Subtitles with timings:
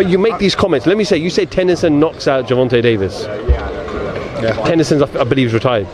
[0.00, 0.86] But you make these comments.
[0.86, 3.24] Let me say, you say Tennyson knocks out Gervonta Davis.
[3.24, 4.52] Yeah.
[4.64, 5.86] Tennyson's, I believe, is retired.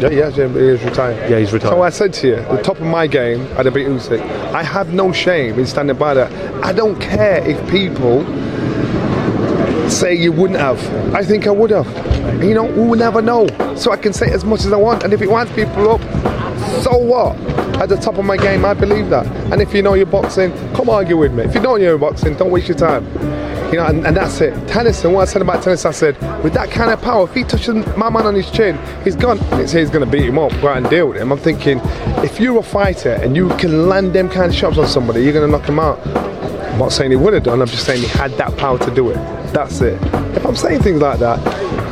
[0.00, 1.30] Yeah, yeah, yeah, he's retired.
[1.30, 1.72] Yeah, he's retired.
[1.72, 4.22] So I said to you, the top of my game, I'd have beat Usyk.
[4.54, 6.32] I have no shame in standing by that.
[6.64, 8.24] I don't care if people
[9.90, 10.82] say you wouldn't have.
[11.14, 12.42] I think I would have.
[12.42, 13.46] You know, we will never know.
[13.76, 16.00] So I can say as much as I want, and if it winds people up,
[16.82, 17.36] so what?
[17.80, 19.26] At the top of my game, I believe that.
[19.50, 21.44] And if you know you're boxing, come argue with me.
[21.44, 23.06] If you don't know you're boxing, don't waste your time.
[23.72, 24.52] You know, and, and that's it.
[24.68, 27.42] Tennyson, what I said about Tennyson, I said, with that kind of power, if he
[27.42, 29.38] touches my man on his chin, he's gone.
[29.52, 31.32] It's he's going to beat him up, go out and deal with him.
[31.32, 31.80] I'm thinking,
[32.22, 35.32] if you're a fighter and you can land them kind of shots on somebody, you're
[35.32, 36.06] going to knock him out.
[36.06, 38.94] I'm not saying he would have done, I'm just saying he had that power to
[38.94, 39.14] do it.
[39.54, 40.02] That's it.
[40.36, 41.38] If I'm saying things like that,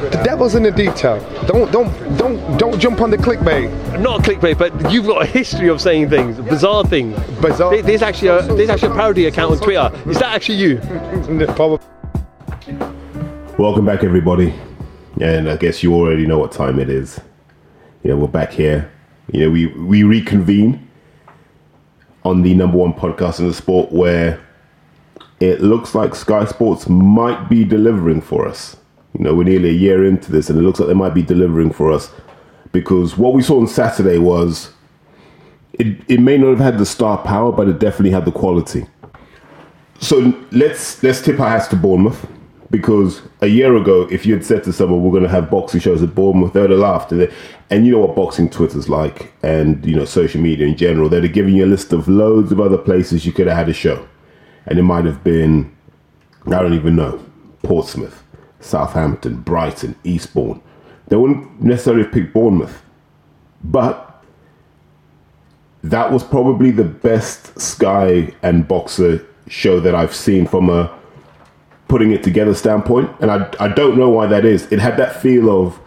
[0.00, 1.18] the devil's in the detail.
[1.46, 4.00] Don't don't don't don't jump on the clickbait.
[4.00, 7.18] Not clickbait, but you've got a history of saying things, bizarre things.
[7.40, 7.70] Bizarre.
[7.72, 9.90] There- There's actually uh, a there's actually a parody account on Twitter.
[10.08, 10.78] Is that actually you?
[11.56, 11.78] Probably.
[13.58, 14.54] Welcome back, everybody.
[15.20, 17.20] And I guess you already know what time it is.
[18.04, 18.90] You know, we're back here.
[19.32, 20.88] You know, we, we reconvene
[22.24, 24.40] on the number one podcast in the sport where
[25.40, 28.76] it looks like Sky Sports might be delivering for us.
[29.14, 31.22] You know, we're nearly a year into this and it looks like they might be
[31.22, 32.10] delivering for us
[32.72, 34.72] because what we saw on Saturday was
[35.72, 38.86] it, it may not have had the star power, but it definitely had the quality.
[40.00, 42.26] So let's let's tip our hats to Bournemouth
[42.70, 45.80] because a year ago, if you had said to someone we're going to have boxing
[45.80, 47.12] shows at Bournemouth, they would have laughed.
[47.12, 47.32] And,
[47.70, 51.08] and you know what boxing Twitter's like, and you know social media in general.
[51.08, 53.68] They'd have given you a list of loads of other places you could have had
[53.68, 54.06] a show,
[54.66, 55.74] and it might have been
[56.46, 57.24] I don't even know
[57.62, 58.22] Portsmouth,
[58.60, 60.60] Southampton, Brighton, Eastbourne.
[61.08, 62.82] They wouldn't necessarily have picked Bournemouth,
[63.64, 64.22] but
[65.82, 70.94] that was probably the best Sky and Boxer show that I've seen from a
[71.88, 73.10] putting it together standpoint.
[73.20, 74.70] And I, I don't know why that is.
[74.70, 75.80] It had that feel of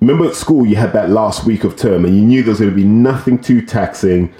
[0.00, 2.60] remember at school you had that last week of term and you knew there was
[2.60, 4.32] going to be nothing too taxing.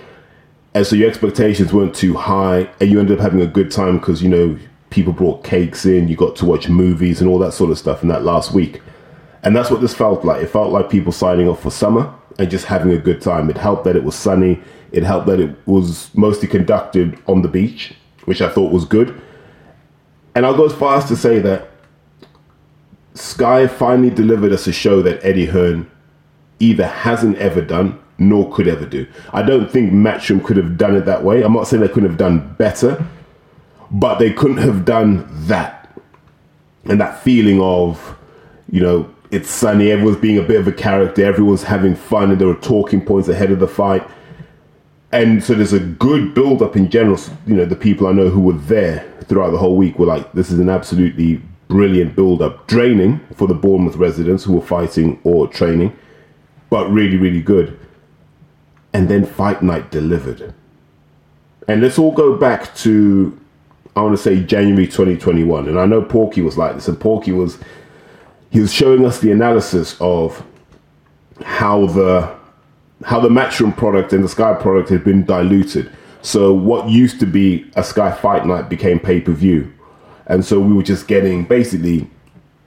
[0.75, 3.99] And so your expectations weren't too high and you ended up having a good time
[3.99, 4.59] because, you know,
[4.91, 8.03] people brought cakes in, you got to watch movies and all that sort of stuff
[8.03, 8.81] in that last week.
[9.43, 10.43] And that's what this felt like.
[10.43, 13.51] It felt like people signing off for summer and just having a good time.
[13.51, 14.61] It helped that it was sunny.
[14.93, 17.95] It helped that it was mostly conducted on the beach,
[18.25, 19.21] which I thought was good.
[20.35, 21.69] And I'll go as far as to say that
[23.15, 25.91] Sky finally delivered us a show that Eddie Hearn
[26.61, 29.07] either hasn't ever done nor could ever do.
[29.33, 31.43] I don't think Matchroom could have done it that way.
[31.43, 33.05] I'm not saying they couldn't have done better,
[33.91, 35.89] but they couldn't have done that.
[36.85, 38.17] And that feeling of,
[38.71, 42.41] you know, it's sunny, everyone's being a bit of a character, everyone's having fun, and
[42.41, 44.09] there are talking points ahead of the fight.
[45.13, 47.19] And so there's a good build up in general.
[47.47, 50.33] You know, the people I know who were there throughout the whole week were like,
[50.33, 52.67] this is an absolutely brilliant build up.
[52.67, 55.97] Draining for the Bournemouth residents who were fighting or training,
[56.71, 57.79] but really, really good.
[58.93, 60.55] And then Fight Night delivered.
[61.67, 63.39] And let's all go back to,
[63.97, 65.69] I want to say January 2021.
[65.69, 67.59] And I know Porky was like this, and Porky was,
[68.51, 70.45] he was showing us the analysis of
[71.45, 72.37] how the
[73.05, 75.91] how the Matchroom product and the Sky product had been diluted.
[76.21, 79.73] So what used to be a Sky Fight Night became pay per view,
[80.27, 82.09] and so we were just getting basically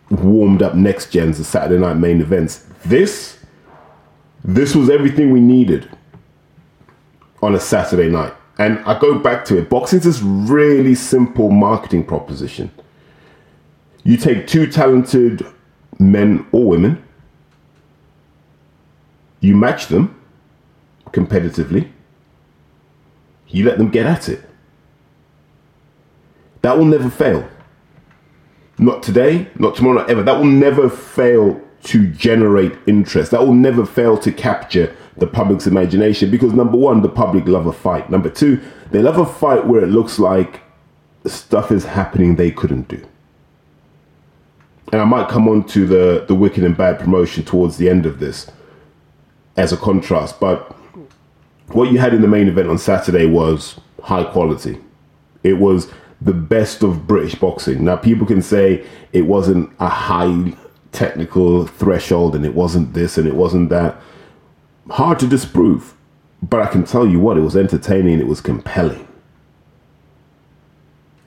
[0.10, 2.66] warmed up next gens the Saturday night main events.
[2.86, 3.40] This
[4.44, 5.90] this was everything we needed
[7.42, 8.34] on a Saturday night.
[8.62, 9.72] And I go back to it.
[9.72, 12.70] Boxing's this really simple marketing proposition.
[14.04, 15.44] You take two talented
[15.98, 17.04] men or women,
[19.40, 20.16] you match them
[21.08, 21.90] competitively,
[23.48, 24.44] you let them get at it.
[26.62, 27.50] That will never fail.
[28.78, 30.22] Not today, not tomorrow, not ever.
[30.22, 33.32] That will never fail to generate interest.
[33.32, 37.68] That will never fail to capture the public's imagination because number one, the public love
[37.68, 38.10] a fight.
[38.10, 38.62] Number two,
[38.92, 40.62] they love a fight where it looks like
[41.26, 43.06] stuff is happening they couldn't do.
[44.92, 48.06] And I might come on to the, the wicked and bad promotion towards the end
[48.06, 48.50] of this
[49.58, 50.76] as a contrast, but
[51.70, 54.80] what you had in the main event on Saturday was high quality.
[55.44, 57.84] It was the best of British boxing.
[57.84, 60.54] Now, people can say it wasn't a high
[60.92, 64.00] technical threshold and it wasn't this and it wasn't that.
[64.92, 65.96] Hard to disprove.
[66.44, 69.08] But I can tell you what, it was entertaining, it was compelling.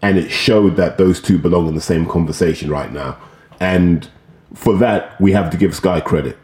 [0.02, 3.16] And it showed that those two belong in the same conversation right now.
[3.60, 4.08] And
[4.54, 6.36] for that, we have to give Sky credit.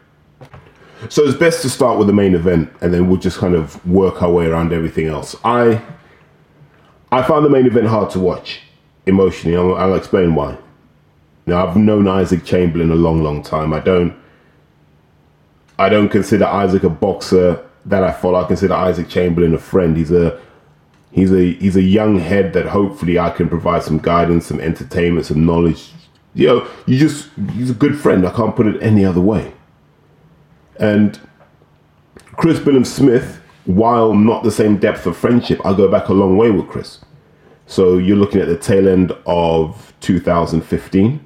[1.09, 3.85] So it's best to start with the main event, and then we'll just kind of
[3.85, 5.35] work our way around everything else.
[5.43, 5.81] I
[7.11, 8.61] I found the main event hard to watch.
[9.05, 9.57] Emotionally.
[9.57, 10.57] I'll, I'll explain why.
[11.45, 13.73] Now, I've known Isaac Chamberlain a long, long time.
[13.73, 14.15] I don't.
[15.81, 18.39] I don't consider Isaac a boxer that I follow.
[18.39, 19.97] I consider Isaac Chamberlain a friend.
[19.97, 20.39] He's a
[21.11, 25.25] he's a he's a young head that hopefully I can provide some guidance, some entertainment,
[25.25, 25.91] some knowledge.
[26.35, 28.27] You know, you just he's a good friend.
[28.27, 29.53] I can't put it any other way.
[30.79, 31.19] And
[32.33, 36.37] Chris Billam Smith, while not the same depth of friendship, I go back a long
[36.37, 36.99] way with Chris.
[37.65, 41.25] So you're looking at the tail end of 2015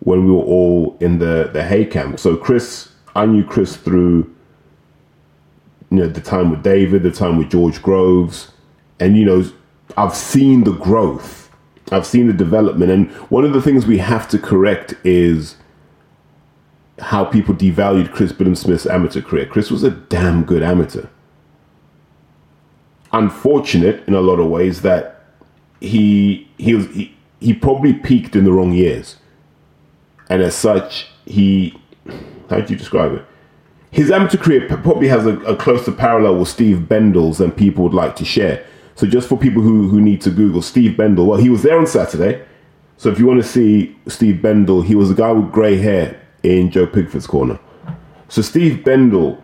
[0.00, 2.18] when we were all in the the Haye camp.
[2.18, 4.34] So Chris, I knew Chris through
[5.90, 8.52] you know the time with David, the time with George Groves,
[8.98, 9.44] and you know
[9.96, 11.50] I've seen the growth,
[11.90, 15.56] I've seen the development, and one of the things we have to correct is
[17.00, 19.46] how people devalued Chris Billam Smith's amateur career.
[19.46, 21.06] Chris was a damn good amateur.
[23.12, 25.24] Unfortunate in a lot of ways that
[25.80, 29.16] he he was he, he probably peaked in the wrong years,
[30.28, 31.76] and as such he
[32.50, 33.24] how do you describe it?
[33.90, 37.94] His amateur career probably has a, a closer parallel with Steve Bendall's than people would
[37.94, 38.64] like to share.
[38.94, 41.78] So just for people who who need to Google Steve Bendall, well, he was there
[41.78, 42.44] on Saturday.
[42.98, 46.20] So if you want to see Steve Bendall, he was a guy with grey hair
[46.42, 47.58] in Joe Pigford's corner.
[48.28, 49.40] So Steve Bendall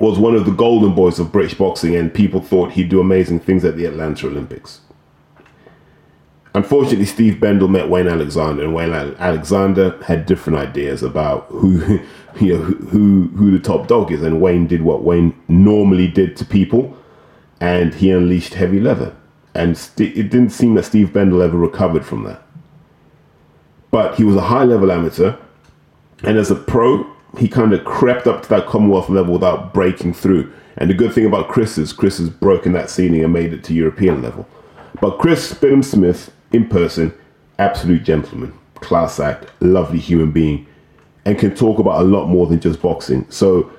[0.00, 3.40] was one of the golden boys of British boxing, and people thought he'd do amazing
[3.40, 4.80] things at the Atlanta Olympics.
[6.54, 12.00] Unfortunately, Steve Bendall met Wayne Alexander, and Wayne Alexander had different ideas about who,
[12.40, 14.22] you know, who who the top dog is.
[14.22, 16.96] And Wayne did what Wayne normally did to people,
[17.60, 19.14] and he unleashed heavy leather.
[19.54, 22.42] And it didn't seem that Steve Bendall ever recovered from that.
[23.90, 25.36] But he was a high level amateur,
[26.22, 27.06] and as a pro,
[27.38, 30.52] he kind of crept up to that Commonwealth level without breaking through.
[30.76, 33.64] And the good thing about Chris is Chris has broken that ceiling and made it
[33.64, 34.46] to European level.
[35.00, 37.12] But Chris Billam Smith, in person,
[37.58, 40.66] absolute gentleman, class act, lovely human being,
[41.24, 43.26] and can talk about a lot more than just boxing.
[43.30, 43.70] So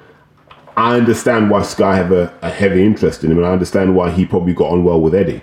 [0.77, 4.11] I understand why Sky have a, a heavy interest in him, and I understand why
[4.11, 5.41] he probably got on well with Eddie.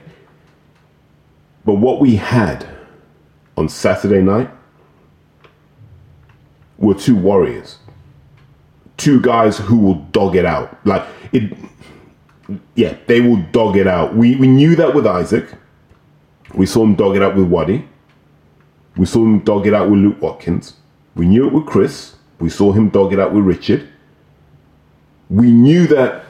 [1.64, 2.66] But what we had
[3.56, 4.48] on Saturday night
[6.78, 7.78] were two warriors,
[8.96, 10.78] two guys who will dog it out.
[10.86, 11.52] Like it,
[12.76, 14.14] yeah, they will dog it out.
[14.14, 15.52] We we knew that with Isaac.
[16.54, 17.88] We saw him dog it out with Waddy.
[18.96, 20.74] We saw him dog it out with Luke Watkins.
[21.14, 22.16] We knew it with Chris.
[22.38, 23.88] We saw him dog it out with Richard.
[25.28, 26.24] We knew that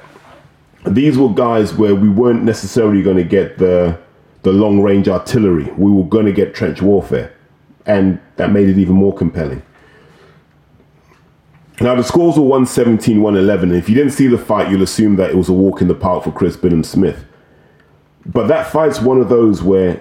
[0.86, 3.98] these were guys where we weren't necessarily going to get the
[4.42, 5.64] the long range artillery.
[5.76, 7.34] We were going to get trench warfare,
[7.84, 9.60] and that made it even more compelling.
[11.80, 13.70] Now the scores were 117, 111.
[13.70, 15.88] And if you didn't see the fight, you'll assume that it was a walk in
[15.88, 17.24] the park for Chris Billam Smith.
[18.24, 20.00] But that fight's one of those where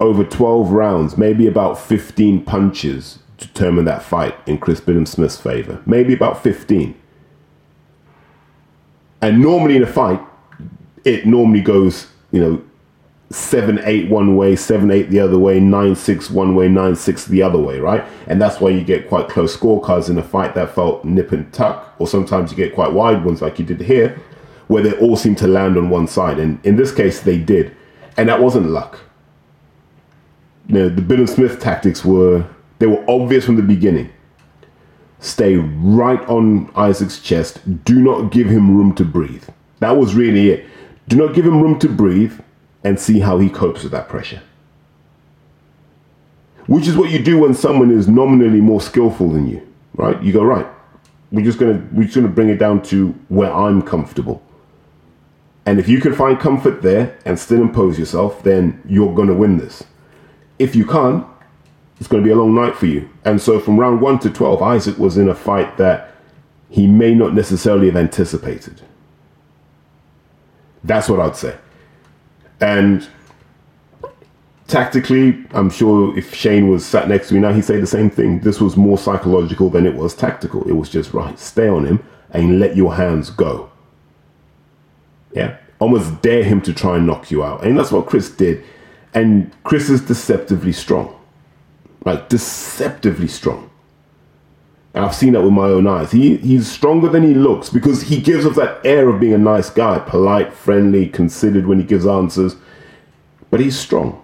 [0.00, 5.40] over 12 rounds, maybe about 15 punches to determine that fight in Chris Billam Smith's
[5.40, 5.82] favor.
[5.86, 6.94] Maybe about 15.
[9.22, 10.20] And normally in a fight,
[11.04, 12.62] it normally goes, you know,
[13.30, 17.24] seven eight one way, seven eight the other way, nine six one way, nine six
[17.24, 18.04] the other way, right?
[18.26, 21.52] And that's why you get quite close scorecards in a fight that felt nip and
[21.52, 24.20] tuck, or sometimes you get quite wide ones like you did here,
[24.68, 26.38] where they all seem to land on one side.
[26.38, 27.74] And in this case, they did,
[28.16, 28.98] and that wasn't luck.
[30.68, 32.44] Know, the Billam Smith tactics were
[32.78, 34.10] they were obvious from the beginning.
[35.20, 37.84] Stay right on Isaac's chest.
[37.84, 39.44] Do not give him room to breathe.
[39.78, 40.66] That was really it.
[41.08, 42.38] Do not give him room to breathe
[42.84, 44.42] and see how he copes with that pressure.
[46.66, 50.20] Which is what you do when someone is nominally more skillful than you, right?
[50.22, 50.66] You go, right,
[51.30, 54.42] we're just gonna we're just gonna bring it down to where I'm comfortable.
[55.64, 59.58] And if you can find comfort there and still impose yourself, then you're gonna win
[59.58, 59.84] this.
[60.58, 61.26] If you can't,
[61.98, 63.08] it's gonna be a long night for you.
[63.24, 66.14] And so from round one to twelve, Isaac was in a fight that
[66.68, 68.80] he may not necessarily have anticipated.
[70.84, 71.56] That's what I'd say.
[72.60, 73.06] And
[74.66, 78.10] tactically, I'm sure if Shane was sat next to me now, he'd say the same
[78.10, 78.40] thing.
[78.40, 80.68] This was more psychological than it was tactical.
[80.68, 83.70] It was just right, stay on him and let your hands go.
[85.32, 87.64] Yeah, almost dare him to try and knock you out.
[87.64, 88.64] And that's what Chris did.
[89.16, 91.18] And Chris is deceptively strong,
[92.04, 93.70] like deceptively strong.
[94.92, 96.12] And I've seen that with my own eyes.
[96.12, 99.38] He he's stronger than he looks because he gives off that air of being a
[99.38, 102.56] nice guy, polite, friendly, considered when he gives answers.
[103.50, 104.22] But he's strong.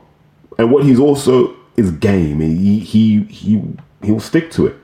[0.58, 2.40] And what he's also is game.
[2.40, 3.62] He he he
[4.02, 4.76] he'll stick to it.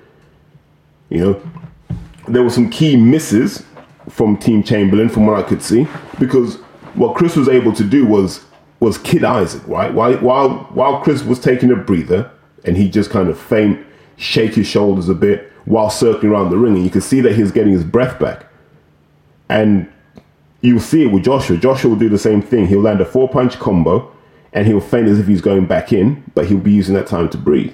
[1.11, 1.97] You know,
[2.29, 3.63] there were some key misses
[4.09, 5.87] from Team Chamberlain from what I could see
[6.19, 6.57] because
[6.95, 8.48] what Chris was able to do was
[8.81, 9.93] was Kid Isaac, right?
[9.93, 12.31] While while while Chris was taking a breather
[12.65, 13.85] and he just kind of faint,
[14.17, 17.35] shake his shoulders a bit while circling around the ring, and you can see that
[17.35, 18.47] he's getting his breath back.
[19.49, 19.91] And
[20.61, 21.57] you'll see it with Joshua.
[21.57, 22.67] Joshua will do the same thing.
[22.67, 24.13] He'll land a four punch combo
[24.53, 27.29] and he'll feint as if he's going back in, but he'll be using that time
[27.31, 27.73] to breathe.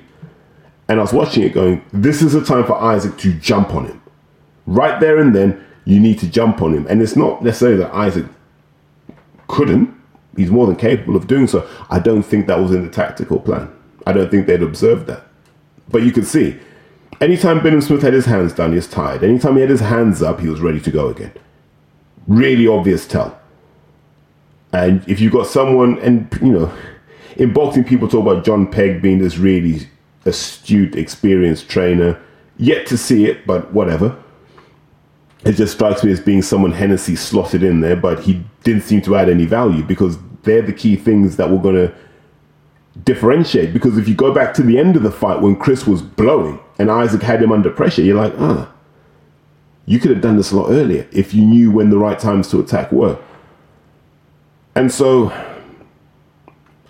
[0.88, 3.86] And I was watching it going, this is a time for Isaac to jump on
[3.86, 4.02] him.
[4.66, 6.86] Right there and then, you need to jump on him.
[6.88, 8.26] And it's not necessarily that Isaac
[9.48, 9.93] couldn't,
[10.36, 11.68] he's more than capable of doing so.
[11.90, 13.72] I don't think that was in the tactical plan.
[14.06, 15.24] I don't think they'd observed that.
[15.88, 16.58] But you could see,
[17.20, 19.22] anytime Billam Smith had his hands down, he was tired.
[19.22, 21.32] Anytime he had his hands up, he was ready to go again.
[22.26, 23.38] Really obvious tell.
[24.72, 26.72] And if you've got someone, and you know,
[27.36, 29.88] in boxing, people talk about John Pegg being this really
[30.24, 32.20] astute, experienced trainer.
[32.56, 34.16] Yet to see it, but whatever.
[35.44, 39.02] It just strikes me as being someone Hennessy slotted in there, but he didn't seem
[39.02, 41.94] to add any value because they're the key things that were going to
[43.04, 43.72] differentiate.
[43.72, 46.58] Because if you go back to the end of the fight when Chris was blowing
[46.78, 48.72] and Isaac had him under pressure, you're like, ah,
[49.86, 52.48] you could have done this a lot earlier if you knew when the right times
[52.48, 53.18] to attack were.
[54.74, 55.30] And so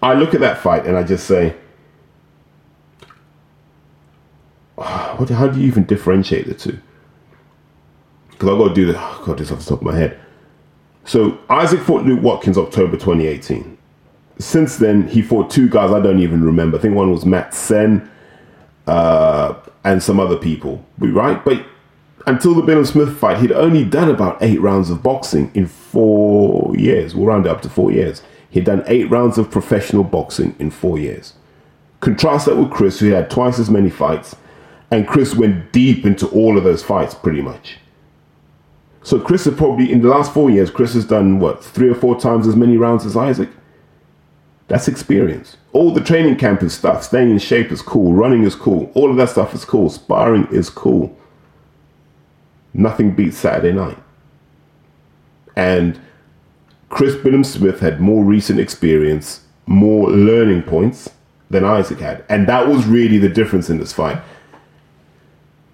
[0.00, 1.56] I look at that fight and I just say,
[4.76, 6.78] what, how do you even differentiate the two?
[8.44, 10.20] Because I've got to do this, oh, got this off the top of my head.
[11.04, 13.78] So Isaac fought Luke Watkins October 2018.
[14.38, 16.76] Since then, he fought two guys I don't even remember.
[16.76, 18.10] I think one was Matt Sen
[18.86, 21.42] uh, and some other people, right?
[21.42, 21.64] But
[22.26, 26.76] until the Billam Smith fight, he'd only done about eight rounds of boxing in four
[26.76, 27.14] years.
[27.14, 28.22] We'll round it up to four years.
[28.50, 31.34] He'd done eight rounds of professional boxing in four years.
[32.00, 34.36] Contrast that with Chris, who had twice as many fights,
[34.90, 37.78] and Chris went deep into all of those fights pretty much.
[39.04, 41.94] So Chris has probably, in the last four years, Chris has done what, three or
[41.94, 43.50] four times as many rounds as Isaac?
[44.66, 45.56] That's experience.
[45.73, 47.04] All the training camp is stuff.
[47.04, 48.12] Staying in shape is cool.
[48.12, 48.90] Running is cool.
[48.94, 49.90] All of that stuff is cool.
[49.90, 51.16] Sparring is cool
[52.75, 53.96] nothing beats Saturday night.
[55.56, 55.99] And
[56.90, 61.11] Chris Billam Smith had more recent experience, more learning points
[61.49, 62.25] than Isaac had.
[62.28, 64.20] And that was really the difference in this fight.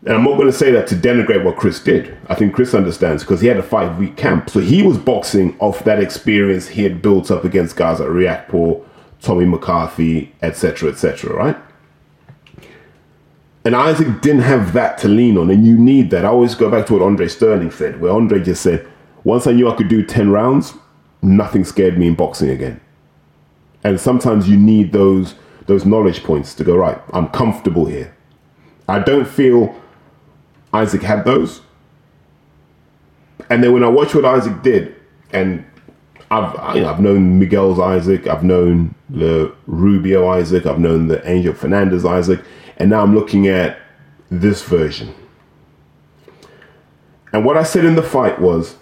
[0.06, 2.16] And I'm not going to say that to denigrate what Chris did.
[2.28, 4.48] I think Chris understands because he had a five week camp.
[4.48, 8.82] So he was boxing off that experience he had built up against guys like Riakporhe,
[9.20, 11.56] Tommy McCarthy, etc., etc., right?
[13.62, 16.24] And Isaac didn't have that to lean on, and you need that.
[16.24, 18.88] I always go back to what Andre Sterling said, where Andre just said,
[19.22, 20.72] Once I knew I could do 10 rounds,
[21.20, 22.80] nothing scared me in boxing again.
[23.84, 25.34] And sometimes you need those
[25.66, 28.12] those knowledge points to go, right, I'm comfortable here.
[28.88, 29.72] I don't feel
[30.72, 31.60] Isaac had those.
[33.48, 34.94] And then when I watch what Isaac did,
[35.32, 35.64] and
[36.30, 41.52] I've I, have known Miguel's Isaac, I've known the Rubio Isaac, I've known the Angel
[41.52, 42.40] Fernandez Isaac,
[42.76, 43.78] and now I'm looking at
[44.30, 45.14] this version.
[47.32, 48.76] And what I said in the fight was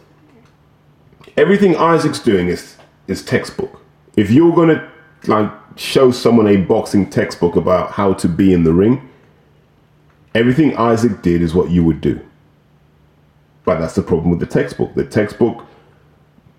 [1.36, 2.76] everything Isaac's doing is
[3.06, 3.80] is textbook.
[4.16, 4.90] If you're gonna
[5.26, 9.08] like show someone a boxing textbook about how to be in the ring,
[10.34, 12.20] everything Isaac did is what you would do.
[13.64, 14.94] But that's the problem with the textbook.
[14.94, 15.66] The textbook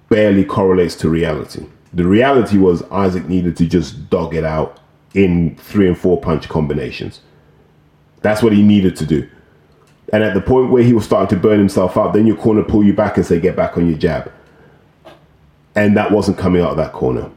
[0.09, 1.65] barely correlates to reality.
[1.93, 4.79] The reality was Isaac needed to just dog it out
[5.15, 7.21] in three and four punch combinations.
[8.21, 9.27] That's what he needed to do.
[10.11, 12.63] And at the point where he was starting to burn himself out, then your corner
[12.63, 14.31] pull you back and say, get back on your jab.
[15.75, 17.31] And that wasn't coming out of that corner.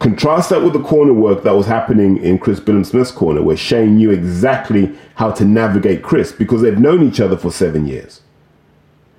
[0.00, 3.56] Contrast that with the corner work that was happening in Chris Billam Smith's corner, where
[3.56, 8.22] Shane knew exactly how to navigate Chris because they've known each other for seven years.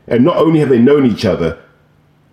[0.08, 1.62] And not only have they known each other,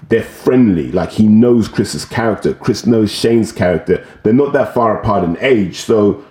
[0.08, 0.90] they're friendly.
[0.90, 4.06] Like he knows Chris's character, Chris knows Shane's character.
[4.22, 6.24] They're not that far apart in age, so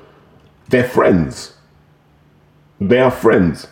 [0.70, 1.54] they're friends.
[2.82, 3.68] They are friends.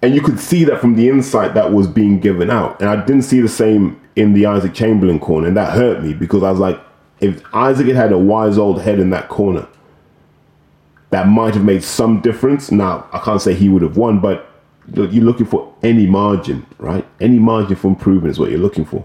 [0.00, 2.80] And you could see that from the insight that was being given out.
[2.80, 5.48] And I didn't see the same in the Isaac Chamberlain corner.
[5.48, 6.80] And that hurt me because I was like,
[7.20, 9.66] if Isaac had had a wise old head in that corner,
[11.10, 12.70] that might have made some difference.
[12.70, 14.48] Now, I can't say he would have won, but
[14.92, 17.06] you're looking for any margin, right?
[17.20, 19.04] Any margin for improvement is what you're looking for.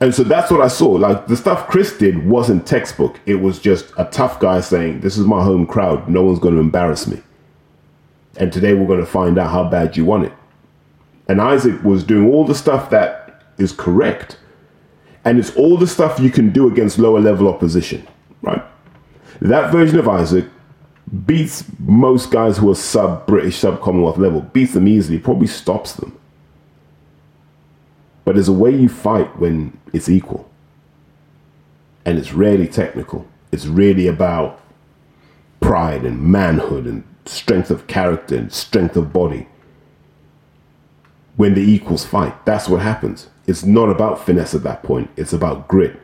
[0.00, 0.88] And so that's what I saw.
[0.88, 3.20] Like the stuff Chris did wasn't textbook.
[3.24, 6.08] It was just a tough guy saying, This is my home crowd.
[6.08, 7.22] No one's going to embarrass me.
[8.36, 10.32] And today we're going to find out how bad you want it.
[11.28, 13.21] And Isaac was doing all the stuff that
[13.62, 14.38] is correct.
[15.24, 18.06] And it's all the stuff you can do against lower level opposition,
[18.42, 18.62] right?
[19.40, 20.46] That version of Isaac
[21.26, 25.94] beats most guys who are sub British, sub Commonwealth level, beats them easily, probably stops
[25.94, 26.18] them.
[28.24, 30.48] But there's a way you fight when it's equal.
[32.04, 33.26] and it's rarely technical.
[33.52, 34.60] It's really about
[35.60, 39.46] pride and manhood and strength of character and strength of body.
[41.36, 43.28] When the equals fight, that's what happens.
[43.46, 46.00] It's not about finesse at that point, it's about grit.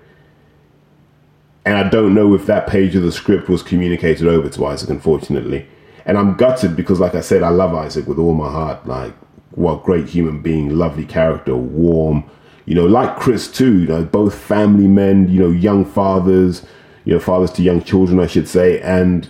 [1.68, 4.88] And I don't know if that page of the script was communicated over to Isaac,
[4.88, 5.66] unfortunately.
[6.07, 8.87] And I'm gutted because, like I said, I love Isaac with all my heart.
[8.87, 9.12] Like,
[9.50, 12.25] what great human being, lovely character, warm.
[12.64, 13.80] You know, like Chris too.
[13.80, 15.28] You know, both family men.
[15.28, 16.64] You know, young fathers.
[17.04, 18.80] You know, fathers to young children, I should say.
[18.80, 19.28] And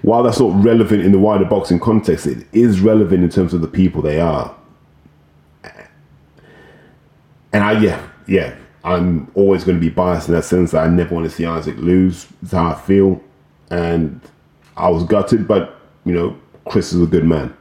[0.00, 3.60] while that's not relevant in the wider boxing context, it is relevant in terms of
[3.60, 4.55] the people they are.
[7.56, 10.72] And I, yeah, yeah, I'm always going to be biased in that sense.
[10.72, 12.26] That I never want to see Isaac lose.
[12.42, 13.18] That's how I feel.
[13.70, 14.20] And
[14.76, 17.56] I was gutted, but, you know, Chris is a good man.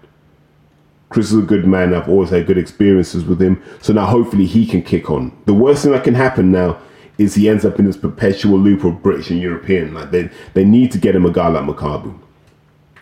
[1.08, 1.94] Chris is a good man.
[1.94, 3.64] I've always had good experiences with him.
[3.82, 5.32] So now hopefully he can kick on.
[5.46, 6.78] The worst thing that can happen now
[7.18, 9.94] is he ends up in this perpetual loop of British and European.
[9.94, 12.20] Like they, they need to get him a guy like Makabu.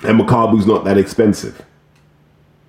[0.03, 1.65] And Makabu's not that expensive.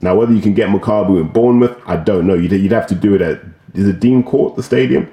[0.01, 2.33] Now, whether you can get Makabu in Bournemouth, I don't know.
[2.33, 3.43] You'd, you'd have to do it at,
[3.75, 5.11] is it Dean Court, the stadium?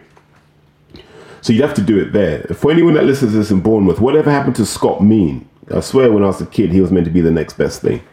[1.41, 2.43] So you'd have to do it there.
[2.53, 5.49] For anyone that listens to this in Bournemouth, whatever happened to Scott Mean?
[5.73, 7.81] I swear when I was a kid, he was meant to be the next best
[7.81, 8.03] thing.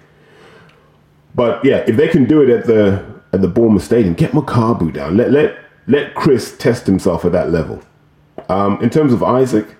[1.34, 4.92] But yeah, if they can do it at the at the Bournemouth Stadium, get Makabu
[4.92, 5.16] down.
[5.16, 7.82] Let let let Chris test himself at that level.
[8.48, 9.76] Um, in terms of Isaac,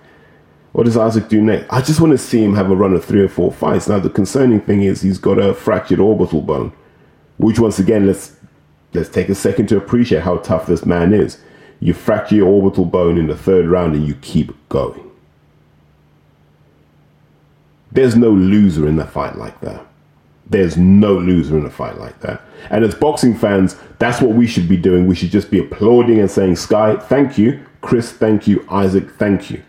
[0.73, 1.65] what does Isaac do next?
[1.71, 3.87] I just want to see him have a run of three or four fights.
[3.87, 6.71] Now the concerning thing is he's got a fractured orbital bone,
[7.37, 8.35] which once again let's
[8.93, 11.39] let's take a second to appreciate how tough this man is.
[11.79, 15.09] You fracture your orbital bone in the third round and you keep going.
[17.91, 19.85] There's no loser in a fight like that.
[20.49, 22.41] There's no loser in a fight like that.
[22.69, 25.07] And as boxing fans, that's what we should be doing.
[25.07, 27.65] We should just be applauding and saying, Sky, thank you.
[27.81, 28.65] Chris, thank you.
[28.69, 29.63] Isaac, thank you.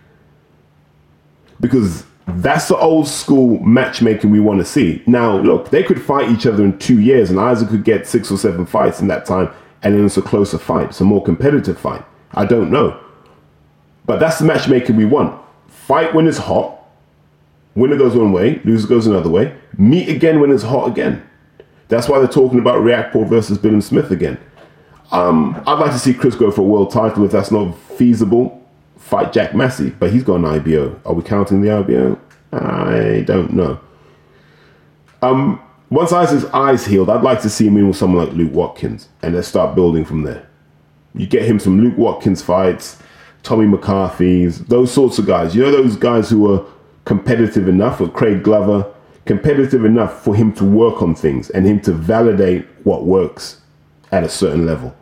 [1.61, 2.05] Because
[2.37, 5.03] that's the old school matchmaking we want to see.
[5.07, 8.31] Now, look, they could fight each other in two years, and Isaac could get six
[8.31, 9.51] or seven fights in that time,
[9.83, 10.89] and then it's a closer fight.
[10.89, 12.05] It's a more competitive fight.
[12.33, 12.99] I don't know.
[14.07, 15.41] But that's the matchmaking we want.
[15.69, 16.81] Fight when it's hot,
[17.75, 19.57] Winner goes one way, loser goes another way.
[19.79, 21.27] Meet again when it's hot again.
[21.89, 24.39] That's why they're talking about Riakporhe versus Billam Smith again.
[25.13, 28.57] Um, I'd like to see Chris go for a world title if that's not feasible.
[28.97, 31.01] Fight Jack Massey, but he's got an IBO.
[31.05, 32.19] Are we counting the IBO?
[32.53, 33.81] I don't know.
[35.23, 35.61] Um,
[35.91, 39.09] once Isaac's eyes healed, I'd like to see him in with someone like Luke Watkins,
[39.23, 40.49] and let's start building from there.
[41.15, 42.99] You get him some Luke Watkins fights,
[43.43, 45.55] Tommy McCarthy's, those sorts of guys.
[45.55, 46.65] You know those guys who are
[47.05, 48.93] competitive enough with Craig Glover,
[49.25, 53.61] competitive enough for him to work on things and him to validate what works
[54.13, 54.95] at a certain level.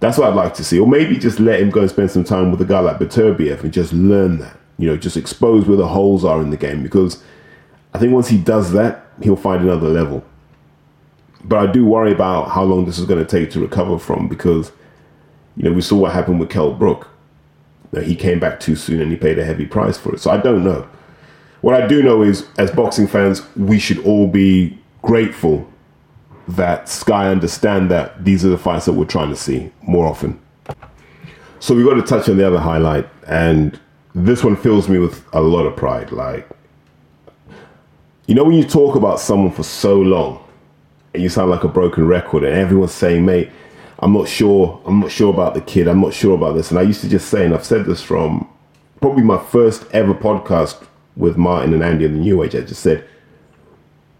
[0.00, 0.78] That's what I'd like to see.
[0.78, 3.62] Or maybe just let him go and spend some time with a guy like Beterbiev
[3.62, 4.56] and just learn that.
[4.82, 7.22] You know, just expose where the holes are in the game because
[7.94, 10.24] I think once he does that, he'll find another level.
[11.44, 14.28] But I do worry about how long this is going to take to recover from
[14.28, 14.72] because,
[15.56, 17.08] you know, we saw what happened with Kell Brook
[18.00, 20.20] he came back too soon and he paid a heavy price for it.
[20.20, 20.88] So I don't know.
[21.60, 25.68] What I do know is, as boxing fans, we should all be grateful
[26.48, 30.40] that Sky understand that these are the fights that we're trying to see more often.
[31.60, 33.78] So we got to touch on the other highlight, and
[34.14, 36.12] this one fills me with a lot of pride.
[36.12, 36.48] Like,
[38.26, 40.42] you know, when you talk about someone for so long,
[41.14, 43.50] and you sound like a broken record, and everyone's saying, "Mate,
[44.02, 44.82] I'm not sure.
[44.84, 45.86] I'm not sure about the kid.
[45.86, 46.70] I'm not sure about this.
[46.70, 48.48] And I used to just say, and I've said this from
[49.00, 50.84] probably my first ever podcast
[51.16, 52.56] with Martin and Andy in the New Age.
[52.56, 53.04] I just said,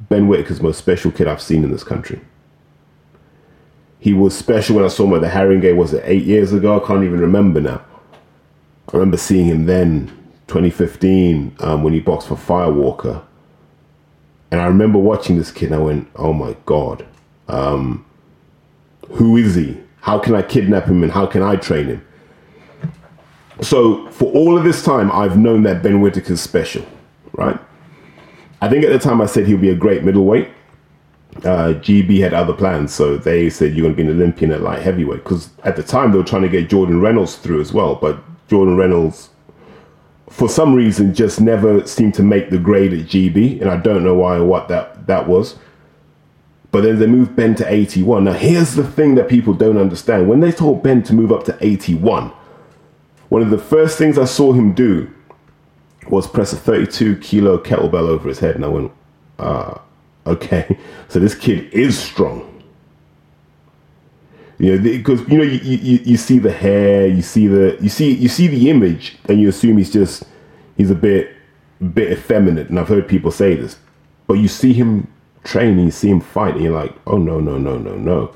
[0.09, 2.21] Ben Whittaker's the most special kid I've seen in this country.
[3.99, 6.81] He was special when I saw him at the Haringey, was it eight years ago?
[6.81, 7.85] I can't even remember now.
[8.89, 10.09] I remember seeing him then,
[10.49, 13.23] 2015, um, when he boxed for Firewalker.
[14.51, 17.07] And I remember watching this kid and I went, oh my God.
[17.49, 18.05] Um,
[19.09, 19.79] who is he?
[20.01, 22.07] How can I kidnap him and how can I train him?
[23.61, 26.85] So for all of this time, I've known that Ben Whittaker's special,
[27.33, 27.59] right?
[28.61, 30.49] I think at the time I said he'll be a great middleweight.
[31.39, 34.61] Uh, GB had other plans, so they said you're going to be an Olympian at
[34.61, 35.25] light heavyweight.
[35.25, 38.23] Because at the time they were trying to get Jordan Reynolds through as well, but
[38.53, 39.31] Jordan Reynolds,
[40.29, 44.05] for some reason, just never seemed to make the grade at GB, and I don't
[44.05, 45.57] know why or what that that was.
[46.71, 48.25] But then they moved Ben to 81.
[48.25, 50.29] Now, here's the thing that people don't understand.
[50.29, 52.31] When they told Ben to move up to 81,
[53.31, 55.11] one of the first things I saw him do
[56.09, 58.55] was press a 32 kilo kettlebell over his head.
[58.55, 58.93] And I went,
[59.39, 59.81] ah,
[60.27, 60.79] okay.
[61.09, 62.52] So this kid is strong.
[64.59, 68.13] Know, because you know you, you, you see the hair, you see the you see
[68.13, 70.25] you see the image, and you assume he's just
[70.77, 71.35] he's a bit
[71.95, 72.69] bit effeminate.
[72.69, 73.77] And I've heard people say this,
[74.27, 75.09] but you see him
[75.43, 78.35] train, you see him fight, and you're like, oh no no no no no,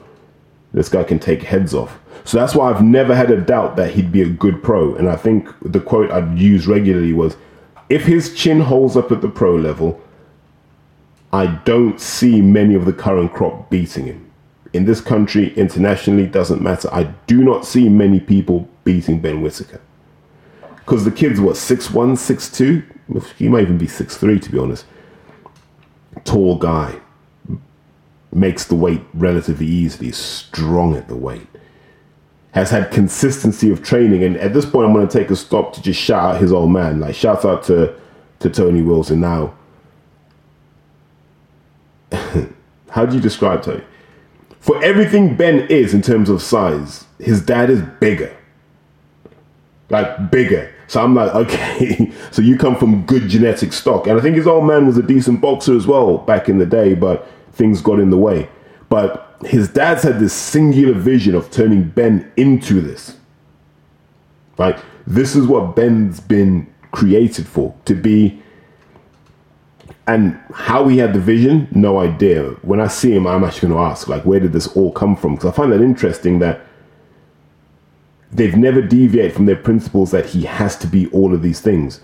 [0.73, 1.99] this guy can take heads off.
[2.25, 4.97] So that's why I've never had a doubt that he'd be a good pro.
[4.97, 7.37] And I think the quote I'd use regularly was,
[7.89, 10.01] if his chin holds up at the pro level,
[11.33, 14.26] I don't see many of the current crop beating him.
[14.77, 16.89] In this country, internationally, doesn't matter.
[16.93, 19.81] I do not see many people beating Ben Whittaker.
[20.77, 23.35] Because the kid's what, 6'1, 6'2?
[23.37, 24.85] He might even be 6'3, to be honest.
[26.25, 27.01] Tall guy.
[28.33, 31.47] Makes the weight relatively easily, strong at the weight
[32.57, 34.25] has had consistency of training.
[34.25, 36.55] And at this point, I'm going to take a stop to just shout out his
[36.55, 37.01] old man.
[37.01, 37.95] Like, shout out to,
[38.39, 39.55] to Tony Wilson now.
[42.89, 43.83] How do you describe Tony?
[44.67, 48.37] For everything Ben is in terms of size, his dad is bigger.
[49.91, 50.75] Like, bigger.
[50.89, 54.09] So I'm like, okay, so you come from good genetic stock.
[54.09, 56.67] And I think his old man was a decent boxer as well back in the
[56.67, 58.49] day, but things got in the way.
[58.89, 63.17] But his dad's had this singular vision of turning Ben into this.
[64.59, 68.43] Like, This is what Ben's been created for to be.
[70.09, 72.45] And how he had the vision, no idea.
[72.63, 75.17] When I see him, I'm actually going to ask, like, where did this all come
[75.17, 75.35] from?
[75.35, 76.61] Because I find that interesting that
[78.31, 82.01] they've never deviated from their principles that he has to be all of these things.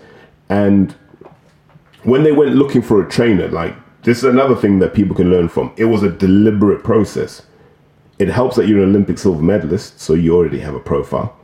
[0.49, 0.91] And
[2.03, 5.31] when they went looking for a trainer, like this is another thing that people can
[5.31, 5.73] learn from.
[5.77, 7.43] It was a deliberate process.
[8.19, 11.37] It helps that you're an Olympic silver medalist, so you already have a profile.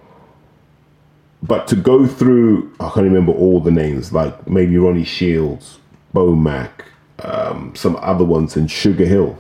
[1.42, 5.80] But to go through, I can't remember all the names, like maybe Ronnie Shields,
[6.14, 6.86] Bo Mack,
[7.24, 9.38] um, some other ones, and Sugar Hill.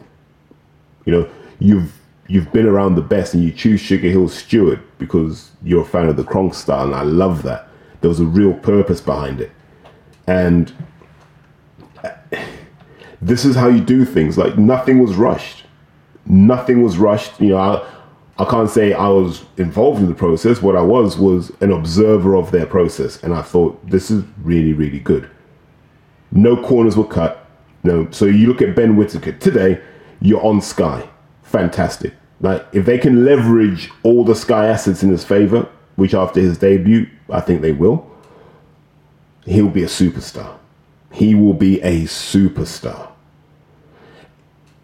[1.05, 1.29] You know,
[1.59, 1.93] you've
[2.27, 6.07] you've been around the best, and you choose Sugar Hill Steward because you're a fan
[6.07, 7.67] of the Kronk style, and I love that.
[8.01, 9.51] There was a real purpose behind it,
[10.27, 10.71] and
[13.21, 14.37] this is how you do things.
[14.37, 15.65] Like nothing was rushed.
[16.25, 17.39] Nothing was rushed.
[17.39, 20.61] You know, I, I can't say I was involved in the process.
[20.61, 24.73] What I was was an observer of their process, and I thought this is really,
[24.73, 25.29] really good.
[26.31, 27.45] No corners were cut.
[27.83, 29.81] No, so you look at Ben Whittaker today.
[30.21, 31.07] You're on Sky,
[31.43, 32.13] fantastic.
[32.41, 36.57] Like if they can leverage all the Sky assets in his favor, which after his
[36.57, 38.09] debut, I think they will,
[39.45, 40.57] he'll be a superstar.
[41.11, 43.09] He will be a superstar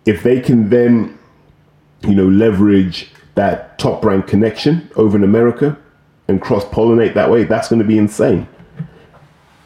[0.06, 1.18] if they can then,
[2.04, 5.78] you know, leverage that top rank connection over in America
[6.28, 8.48] and cross pollinate that way, that's going to be insane.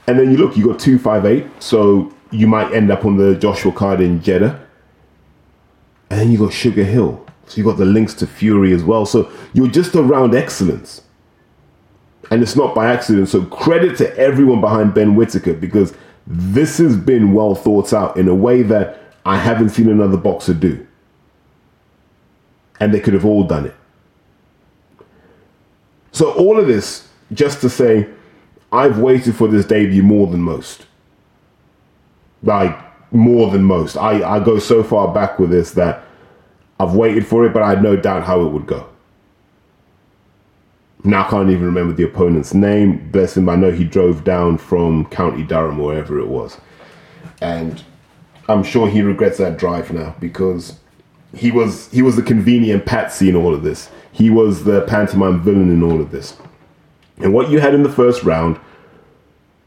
[0.10, 3.72] And then you look, you got 258, so you might end up on the Joshua
[3.72, 4.60] card in Jeddah.
[6.10, 7.24] And then you got Sugar Hill.
[7.46, 9.06] So you got the links to Fury as well.
[9.06, 11.04] So you're just around excellence.
[12.32, 13.30] And it's not by accident.
[13.30, 15.94] So credit to everyone behind Ben Whittaker because
[16.26, 20.56] this has been well thought out in a way that I haven't seen another boxer
[20.56, 20.88] do.
[22.80, 23.76] And they could have all done it.
[26.14, 28.10] So, all of this just to say,
[28.72, 30.86] I've waited for this debut more than most.
[32.44, 32.78] Like,
[33.12, 33.98] more than most.
[33.98, 36.04] I, I go so far back with this that
[36.80, 38.88] I've waited for it, but I had no doubt how it would go.
[41.04, 43.10] Now I can't even remember the opponent's name.
[43.12, 46.58] Bless him, I know he drove down from County Durham wherever it was.
[47.42, 47.84] And
[48.48, 50.78] I'm sure he regrets that drive now because
[51.34, 53.90] he was he was the convenient patsy in all of this.
[54.12, 56.36] He was the pantomime villain in all of this.
[57.20, 58.59] And what you had in the first round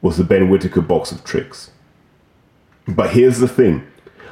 [0.03, 1.71] was the Ben Whittaker box of tricks.
[2.87, 3.87] But here's the thing.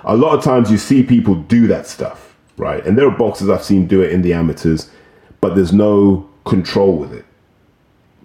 [0.04, 2.84] A lot of times you see people do that stuff, right?
[2.84, 4.90] And there are boxers I've seen do it in the amateurs,
[5.40, 7.24] but there's no control with it.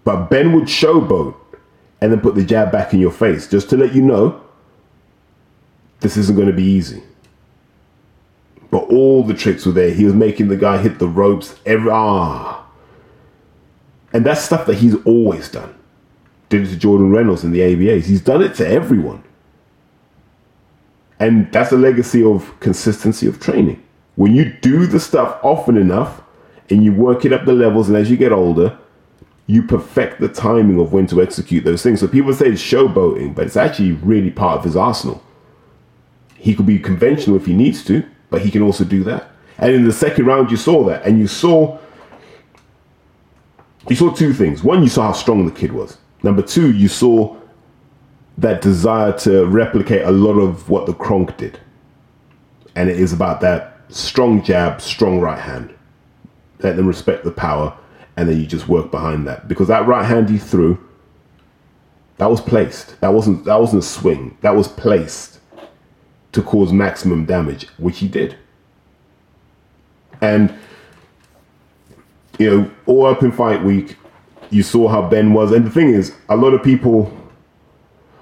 [0.04, 1.36] But Ben would showboat
[2.02, 4.42] and then put the jab back in your face just to let you know
[6.00, 7.04] this isn't going to be easy.
[8.72, 9.92] But all the tricks were there.
[9.92, 12.66] He was making the guy hit the ropes every ah.
[14.12, 15.75] And that's stuff that he's always done.
[16.56, 18.06] Did it to Jordan Reynolds in the ABAs.
[18.06, 19.22] He's done it to everyone.
[21.20, 23.84] And that's a legacy of consistency of training.
[24.16, 26.22] When you do the stuff often enough
[26.70, 28.78] and you work it up the levels, and as you get older,
[29.48, 32.00] you perfect the timing of when to execute those things.
[32.00, 35.22] So people say it's showboating, but it's actually really part of his arsenal.
[36.36, 39.30] He could be conventional if he needs to, but he can also do that.
[39.58, 41.80] And in the second round, you saw that, and you saw
[43.90, 44.64] you saw two things.
[44.64, 45.98] One, you saw how strong the kid was.
[46.26, 47.38] Number two, you saw
[48.40, 51.60] that desire to replicate a lot of what the Kronk did,
[52.76, 55.72] and it is about that strong jab, strong right hand.
[56.62, 57.78] let them respect the power,
[58.18, 59.48] and then you just work behind that.
[59.48, 60.84] Because that right hand he threw,
[62.18, 63.00] that was placed.
[63.02, 64.36] That wasn't that wasn't a swing.
[64.42, 65.40] That was placed
[66.32, 68.36] to cause maximum damage, which he did.
[70.22, 70.52] And
[72.40, 73.96] you know, all up in fight week,
[74.50, 75.52] you saw how Ben was.
[75.52, 77.12] And the thing is, a lot of people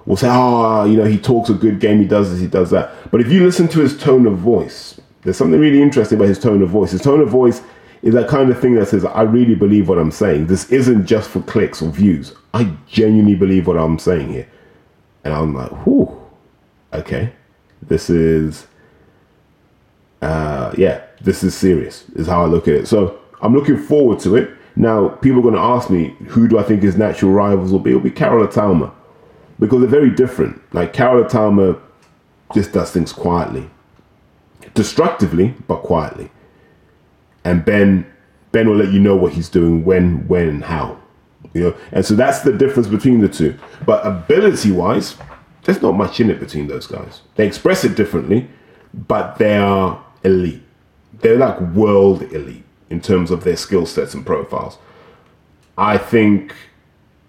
[0.06, 2.70] will say, oh, you know, he talks a good game, he does this, he does
[2.72, 2.92] that.
[3.12, 6.40] But if you listen to his tone of voice, there's something really interesting about his
[6.40, 6.92] tone of voice.
[6.92, 7.62] His tone of voice
[8.02, 10.48] is that kind of thing that says, I really believe what I'm saying.
[10.48, 12.36] This isn't just for clicks or views.
[12.54, 14.48] I genuinely believe what I'm saying here.
[15.24, 16.22] And I'm like, whew,
[16.92, 17.32] okay.
[17.82, 18.68] This is,
[20.22, 22.88] uh, yeah, this is serious, is how I look at it.
[22.88, 24.52] So I'm looking forward to it.
[24.76, 27.80] Now, people are going to ask me, who do I think his natural rivals will
[27.80, 27.92] be?
[27.92, 28.92] It'll be Karol Itauma
[29.60, 30.62] because they're very different.
[30.74, 31.80] Like Karol Itauma
[32.54, 33.70] just does things quietly,
[34.74, 36.32] destructively, but quietly.
[37.44, 38.06] And Ben,
[38.52, 41.00] Ben will let you know what he's doing, when, when, and how.
[41.54, 43.58] You know, and so that's the difference between the two.
[43.86, 45.18] But ability-wise,
[45.64, 47.22] there's not much in it between those guys.
[47.36, 48.50] They express it differently,
[48.94, 50.64] but they are elite.
[51.20, 54.78] They're like world elite in terms of their skill sets and profiles.
[55.78, 56.54] I think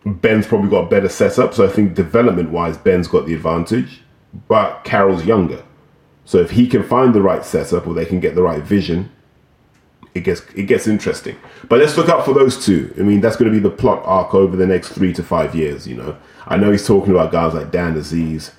[0.04, 4.02] Ben's probably got a better setup, so I think development wise, Ben's got the advantage,
[4.48, 5.64] but Karol's younger.
[6.24, 9.10] So if he can find the right setup or they can get the right vision,
[10.14, 11.36] it gets it gets interesting.
[11.68, 12.94] But let's look out for those two.
[12.98, 15.54] I mean, that's going to be the plot arc over the next three to five
[15.54, 15.86] years.
[15.86, 18.52] You know, I know he's talking about guys like Dan Azeez,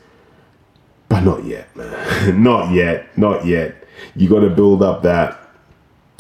[1.08, 2.44] but not yet, man.
[2.44, 3.84] not yet, not yet.
[4.16, 5.45] You got to build up that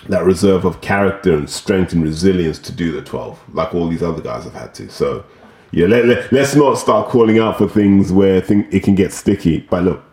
[0.08, 4.04] that reserve of character and strength and resilience to do the 12, like all these
[4.04, 4.90] other guys have had to.
[4.90, 5.26] So,
[5.72, 9.12] yeah, let, let, let's not start calling out for things where think it can get
[9.12, 9.62] sticky.
[9.70, 10.04] But look,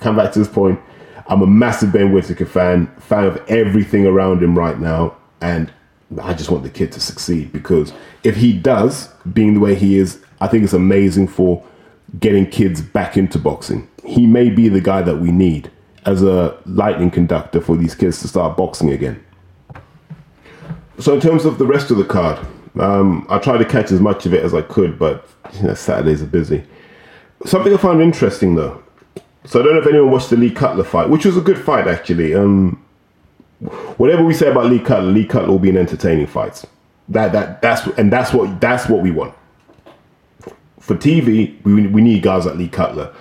[0.00, 0.80] come back to this point.
[1.26, 5.72] I'm a massive Ben Whittaker fan, fan of everything around him right now, and
[6.20, 9.98] I just want the kid to succeed because if he does, being the way he
[9.98, 11.64] is, I think it's amazing for
[12.20, 13.88] getting kids back into boxing.
[14.04, 15.70] He may be the guy that we need
[16.04, 19.24] as a lightning conductor for these kids to start boxing again.
[20.98, 22.38] So in terms of the rest of the card,
[22.78, 25.74] um, I tried to catch as much of it as I could, but you know,
[25.74, 26.64] Saturdays are busy.
[27.44, 28.82] Something I found interesting though.
[29.44, 31.58] So I don't know if anyone watched the Lee Cutler fight, which was a good
[31.58, 32.34] fight actually.
[32.34, 32.82] Um,
[33.96, 36.64] whatever we say about Lee Cutler, Lee Cutler will be an entertaining fight.
[37.08, 39.34] That that that's and that's what that's what we want.
[40.78, 43.12] For TV, we we need guys like Lee Cutler.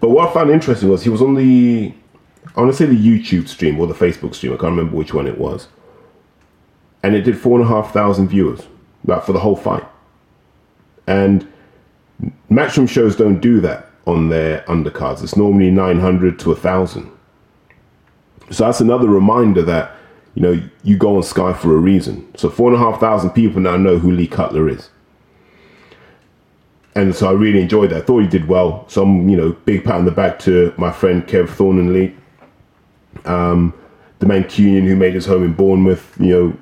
[0.00, 1.92] But what I found interesting was he was on the
[2.54, 4.52] I want to say the YouTube stream or the Facebook stream.
[4.52, 5.66] I can't remember which one it was
[7.04, 8.62] and it did four and a half thousand viewers,
[9.04, 9.84] like for the whole fight.
[11.06, 11.46] And
[12.50, 15.22] Matchroom shows don't do that on their undercards.
[15.22, 17.10] It's normally 900 to 1,000.
[18.50, 19.94] So that's another reminder that,
[20.34, 22.26] you know, you go on Sky for a reason.
[22.38, 24.88] So four and a half thousand people now know who Lee Cutler is.
[26.94, 27.98] And so I really enjoyed that.
[27.98, 28.88] I thought he did well.
[28.88, 32.16] So I'm, you know, big pat on the back to my friend Kev Thornley,
[33.26, 33.74] um,
[34.20, 36.58] the Mancunian who made his home in Bournemouth, you know,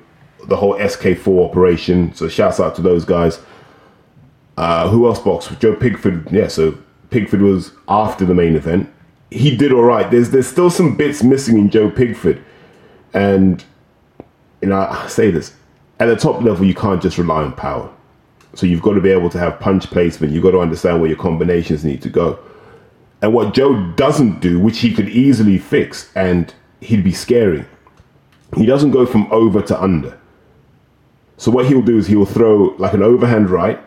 [0.47, 2.13] the whole SK4 operation.
[2.13, 3.39] So shouts out to those guys.
[4.57, 5.59] Uh, who else boxed?
[5.59, 6.31] Joe Pigford.
[6.31, 6.77] Yeah, so
[7.09, 8.89] Pigford was after the main event.
[9.31, 10.09] He did all right.
[10.09, 12.41] There's there's still some bits missing in Joe Pigford,
[13.13, 13.63] and
[14.61, 15.53] you know I say this
[15.99, 17.89] at the top level you can't just rely on power.
[18.55, 20.33] So you've got to be able to have punch placement.
[20.33, 22.37] You've got to understand where your combinations need to go.
[23.21, 27.65] And what Joe doesn't do, which he could easily fix, and he'd be scary,
[28.55, 30.19] he doesn't go from over to under.
[31.37, 33.79] So what he'll do is he'll throw like an overhand right,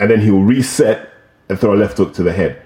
[0.00, 1.10] and then he'll reset
[1.48, 2.60] and throw a left hook to the head.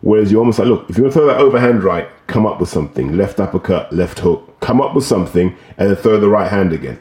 [0.00, 2.68] Whereas you're almost like, look, if you're gonna throw that overhand right, come up with
[2.68, 3.16] something.
[3.16, 7.00] Left uppercut, left hook, come up with something, and then throw the right hand again.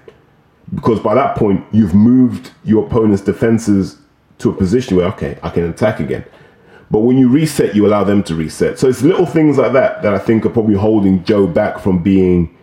[0.75, 3.97] Because by that point, you've moved your opponent's defenses
[4.37, 6.23] to a position where, okay, I can attack again.
[6.91, 8.77] But when you reset, you allow them to reset.
[8.77, 12.03] So it's little things like that that I think are probably holding Joe back from
[12.03, 12.55] being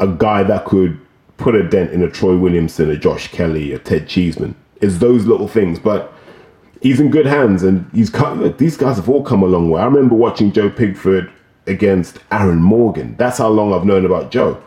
[0.00, 1.00] a guy that could
[1.40, 4.54] put a dent in a Troy Williamson, a Josh Kelly, a Ted Cheeseman.
[4.80, 6.12] It's those little things, but
[6.80, 9.80] he's in good hands, and he's come, these guys have all come a long way.
[9.80, 11.30] I remember watching Joe Pigford
[11.66, 13.16] against Aaron Morgan.
[13.16, 14.62] That's how long I've known about Joe.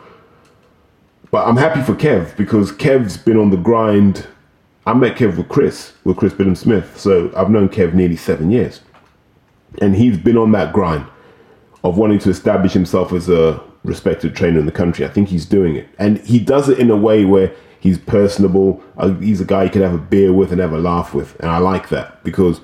[1.30, 4.26] But I'm happy for Kev because Kev's been on the grind.
[4.86, 6.98] I met Kev with Chris, with Chris Billam Smith.
[6.98, 8.80] So I've known Kev nearly seven years.
[9.80, 11.06] And he's been on that grind
[11.82, 15.04] of wanting to establish himself as a respected trainer in the country.
[15.04, 18.82] I think he's doing it, and he does it in a way where he's personable.
[18.96, 21.38] Uh, he's a guy you can have a beer with and have a laugh with,
[21.40, 22.60] and I like that because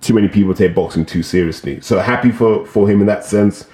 [0.00, 1.80] too many people take boxing too seriously.
[1.80, 3.68] So happy for for him in that sense.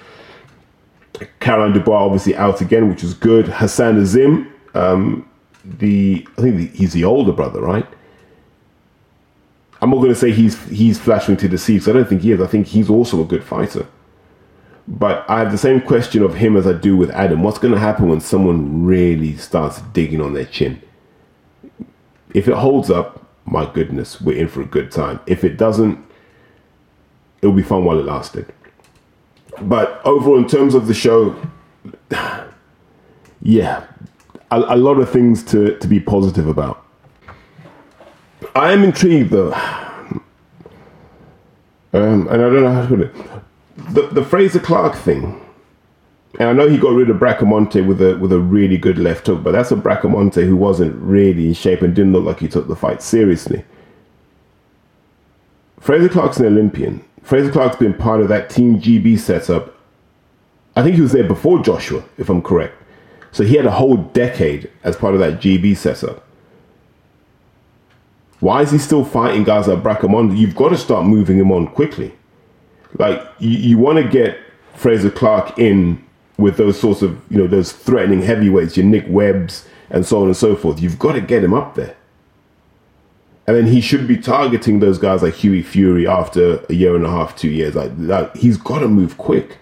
[1.39, 3.47] Caroline Dubois obviously out again, which is good.
[3.47, 5.29] Hassan Azim um,
[5.63, 7.85] the I think the, he's the older brother, right?
[9.81, 11.83] I'm not going to say he's he's flashing to deceive.
[11.83, 12.41] So I don't think he is.
[12.41, 13.87] I think he's also a good fighter.
[14.89, 17.43] But I have the same question of him as I do with Adam.
[17.43, 20.81] What's going to happen when someone really starts digging on their chin?
[22.33, 25.19] If it holds up, my goodness, we're in for a good time.
[25.27, 26.03] If it doesn't,
[27.41, 28.51] it'll be fun while it lasted.
[29.61, 31.39] But overall, in terms of the show,
[33.41, 33.85] yeah,
[34.49, 36.83] a, a lot of things to, to be positive about.
[38.55, 40.23] I am intrigued though, um,
[41.93, 43.15] and I don't know how to put it.
[43.89, 45.41] The, the Frazer Clarke thing,
[46.39, 49.25] and I know he got rid of Bracamonte with a with a really good left
[49.27, 52.47] hook, but that's a Bracamonte who wasn't really in shape and didn't look like he
[52.47, 53.65] took the fight seriously.
[55.79, 57.03] Frazer Clarke's an Olympian.
[57.23, 59.75] Frazer Clarke's been part of that Team GB setup.
[60.75, 62.75] I think he was there before Joshua, if I'm correct.
[63.31, 66.25] So he had a whole decade as part of that GB setup.
[68.39, 70.37] Why is he still fighting guys like Bracamonte?
[70.37, 72.13] You've got to start moving him on quickly.
[72.97, 74.37] Like you, you want to get
[74.75, 76.03] Frazer Clarke in
[76.37, 80.27] with those sorts of you know those threatening heavyweights, your Nick Webbs and so on
[80.27, 80.81] and so forth.
[80.81, 81.95] You've got to get him up there.
[83.47, 87.03] And then he should be targeting those guys like Hughie Fury after a year and
[87.03, 87.73] a half, two years.
[87.73, 89.57] Like, like he's got to move quick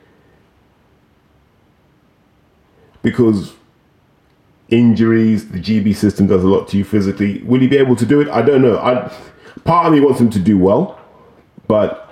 [3.01, 3.53] because
[4.67, 7.41] injuries, the GB system does a lot to you physically.
[7.43, 8.27] Will he be able to do it?
[8.27, 8.77] I don't know.
[8.77, 9.09] I
[9.63, 10.99] part of me wants him to do well,
[11.67, 12.06] but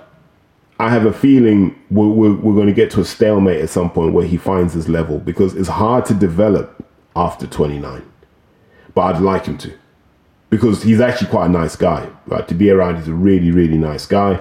[0.78, 3.90] I have a feeling we're, we're, we're going to get to a stalemate at some
[3.90, 8.02] point where he finds his level because it's hard to develop after 29.
[8.94, 9.72] But I'd like him to
[10.50, 12.08] because he's actually quite a nice guy.
[12.26, 12.46] Right?
[12.48, 14.40] To be around, he's a really, really nice guy.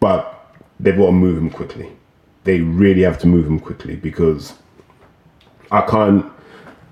[0.00, 1.92] But they've got to move him quickly.
[2.44, 4.54] They really have to move him quickly because
[5.70, 6.30] I can't.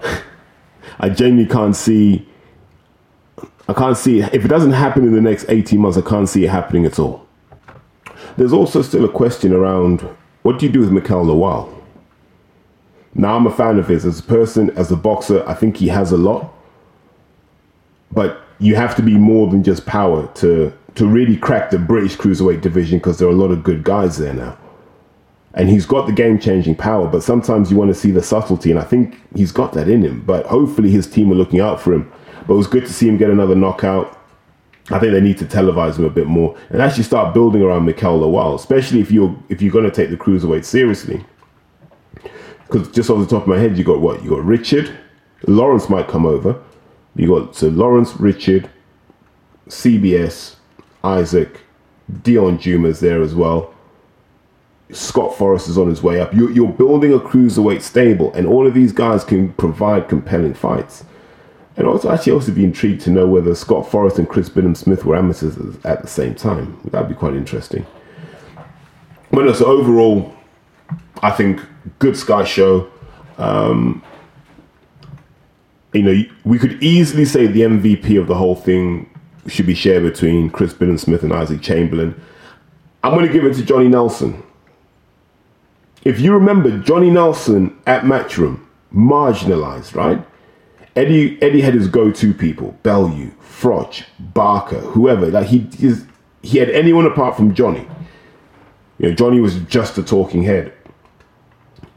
[1.00, 2.28] I genuinely can't see.
[3.68, 5.98] I can't see if it doesn't happen in the next 18 months.
[5.98, 7.26] I can't see it happening at all.
[8.40, 10.00] There's also still a question around
[10.44, 11.70] what do you do with Mikael Lawal?
[13.14, 15.46] Now I'm a fan of his as a person, as a boxer.
[15.46, 16.50] I think he has a lot,
[18.10, 22.16] but you have to be more than just power to to really crack the British
[22.16, 24.56] cruiserweight division because there are a lot of good guys there now.
[25.52, 28.70] And he's got the game changing power, but sometimes you want to see the subtlety,
[28.70, 30.22] and I think he's got that in him.
[30.22, 32.10] But hopefully his team are looking out for him.
[32.46, 34.18] But it was good to see him get another knockout.
[34.90, 37.84] I think they need to televise him a bit more and actually start building around
[37.84, 41.24] Mikael Lawal, especially if you're if you're going to take the cruiserweight seriously.
[42.66, 44.96] Because just off the top of my head, you got what you got Richard,
[45.46, 46.60] Lawrence might come over.
[47.16, 48.68] You got so Lawrence, Richard,
[49.68, 50.56] CBS,
[51.04, 51.60] Isaac,
[52.10, 53.74] Deion Jumah's there as well.
[54.92, 56.34] Scott Forrest is on his way up.
[56.34, 61.04] You're, you're building a cruiserweight stable, and all of these guys can provide compelling fights.
[61.80, 65.06] And also, actually, also be intrigued to know whether Scott Forrest and Chris Billam Smith
[65.06, 66.78] were amateurs at the same time.
[66.84, 67.86] That'd be quite interesting.
[69.30, 70.30] But no, so overall,
[71.22, 71.58] I think
[71.98, 72.86] good Sky show.
[73.38, 74.02] Um,
[75.94, 79.08] you know, we could easily say the MVP of the whole thing
[79.46, 82.14] should be shared between Chris Billam Smith and Isaac Chamberlain.
[83.02, 84.42] I'm going to give it to Johnny Nelson.
[86.04, 88.60] If you remember Johnny Nelson at Matchroom,
[88.94, 90.22] marginalized, right?
[90.96, 95.26] Eddie Eddie had his go-to people: Bellew, Froch, Barker, whoever.
[95.26, 96.06] Like he his,
[96.42, 97.86] he had anyone apart from Johnny.
[98.98, 100.72] You know, Johnny was just a talking head.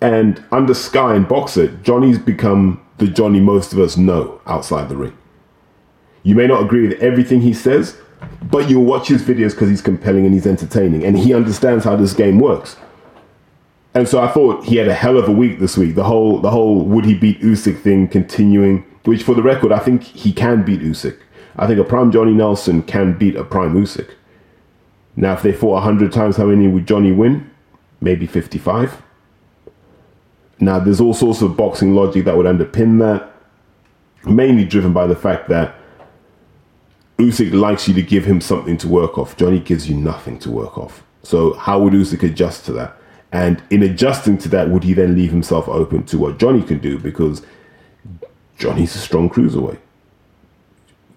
[0.01, 4.97] And under Sky and Boxxer, Johnny's become the Johnny most of us know outside the
[4.97, 5.17] ring.
[6.23, 7.97] You may not agree with everything he says,
[8.43, 11.95] but you'll watch his videos because he's compelling and he's entertaining and he understands how
[11.95, 12.77] this game works.
[13.95, 15.95] And so I thought he had a hell of a week this week.
[15.95, 19.79] The whole the whole would he beat Usyk thing continuing, which for the record I
[19.79, 21.17] think he can beat Usyk.
[21.55, 24.09] I think a prime Johnny Nelson can beat a prime Usyk.
[25.15, 27.49] Now if they fought 100 times how many would Johnny win?
[28.01, 29.01] Maybe 55.
[30.59, 33.31] Now there's all sorts of boxing logic that would underpin that,
[34.25, 35.75] mainly driven by the fact that
[37.19, 39.37] Usyk likes you to give him something to work off.
[39.37, 41.03] Johnny gives you nothing to work off.
[41.21, 42.97] So how would Usyk adjust to that?
[43.33, 46.77] And in adjusting to that, would he then leave himself open to what Johnny can
[46.77, 46.99] do?
[46.99, 47.41] Because
[48.57, 49.79] Johnny's a strong cruiserweight.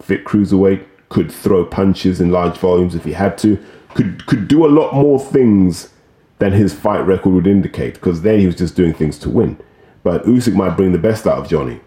[0.00, 3.62] Fit cruiserweight, could throw punches in large volumes if he had to,
[3.94, 5.90] could could do a lot more things
[6.38, 9.58] than his fight record would indicate, because then he was just doing things to win.
[10.02, 11.80] But Usyk might bring the best out of Johnny.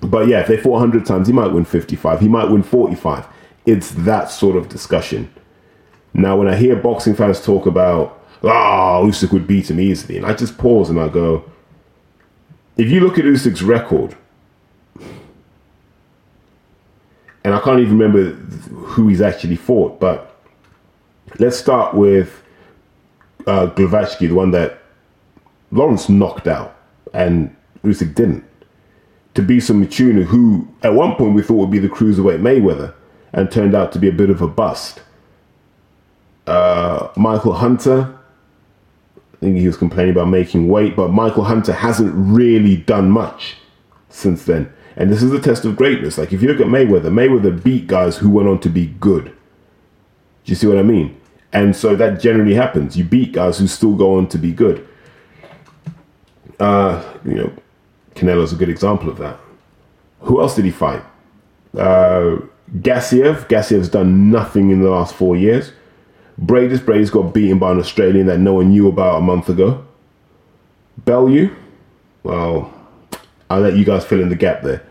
[0.00, 2.20] But yeah, if they fought 100 times, he might win 55.
[2.20, 3.26] He might win 45.
[3.66, 5.32] It's that sort of discussion.
[6.12, 10.16] Now, when I hear boxing fans talk about oh, Usyk would beat him easily.
[10.16, 11.44] And I just pause and I go,
[12.76, 14.16] if you look at Usyk's record,
[17.44, 20.36] and I can't even remember who he's actually fought, but
[21.38, 22.42] let's start with
[23.46, 24.82] uh, Glowacki, the one that
[25.70, 26.76] Lawrence knocked out
[27.12, 28.44] and Usyk didn't.
[29.34, 32.94] Thabiso Mchunu, who at one point we thought would be the cruiserweight Mayweather,
[33.32, 35.02] and turned out to be a bit of a bust.
[36.46, 38.18] Uh, Michael Hunter,
[39.40, 43.56] he was complaining about making weight, but Michael Hunter hasn't really done much
[44.08, 44.72] since then.
[44.96, 46.18] And this is a test of greatness.
[46.18, 49.24] Like if you look at Mayweather, Mayweather beat guys who went on to be good.
[49.24, 51.18] Do you see what I mean?
[51.52, 52.96] And so that generally happens.
[52.96, 54.86] You beat guys who still go on to be good.
[56.58, 57.52] Uh, you know,
[58.14, 59.38] Canelo's a good example of that.
[60.20, 61.02] Who else did he fight?
[61.76, 62.36] Uh,
[62.78, 63.48] Gassiev.
[63.48, 65.72] Gassiev's done nothing in the last four years.
[66.44, 66.78] Briedis.
[66.78, 69.84] Briedis got beaten by an Australian that no one knew about a month ago.
[71.04, 71.54] Bellew.
[72.22, 72.72] Well,
[73.48, 74.82] I'll let you guys fill in the gap there.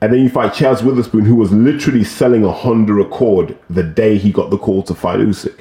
[0.00, 4.16] And then you fight Chaz Witherspoon, who was literally selling a Honda Accord the day
[4.16, 5.58] he got the call to fight Usyk.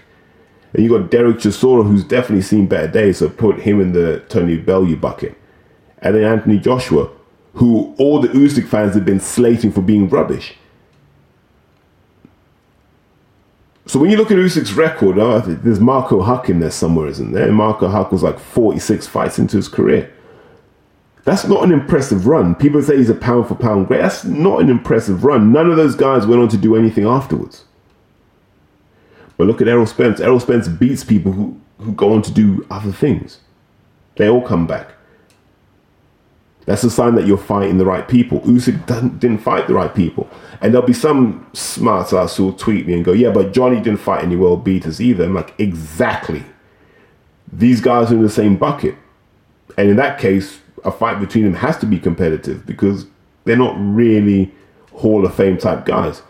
[0.74, 4.24] And you got Derek Chisora, who's definitely seen better days, so put him in the
[4.30, 5.36] Tony Bellew bucket.
[6.00, 7.10] And then Anthony Joshua,
[7.54, 10.56] who all the Usyk fans have been slating for being rubbish.
[13.88, 17.32] So when you look at Usyk's record, oh, there's Marco Huck in there somewhere, isn't
[17.32, 17.52] there?
[17.54, 20.12] Marco Huck was like 46 fights into his career.
[21.24, 22.54] That's not an impressive run.
[22.56, 24.02] People say he's a pound for pound great.
[24.02, 25.54] That's not an impressive run.
[25.54, 27.64] None of those guys went on to do anything afterwards.
[29.38, 30.20] But look at Errol Spence.
[30.20, 33.40] Errol Spence beats people who, who go on to do other things.
[34.18, 34.94] They all come back.
[36.68, 38.42] That's a sign that you're fighting the right people.
[38.42, 38.86] Usyk
[39.20, 40.30] didn't fight the right people.
[40.60, 44.02] And there'll be some smart ass who'll tweet me and go, yeah, but Johnny didn't
[44.02, 45.24] fight any world beaters either.
[45.24, 46.44] I'm like, exactly.
[47.54, 48.96] These guys are in the same bucket.
[49.78, 53.06] And in that case, a fight between them has to be competitive because
[53.46, 54.54] they're not really
[54.92, 56.22] Hall of Fame type guys.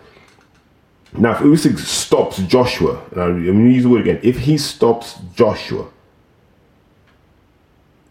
[1.14, 4.60] Now, if Usyk stops Joshua, and I'm going to use the word again, if he
[4.60, 5.88] stops Joshua,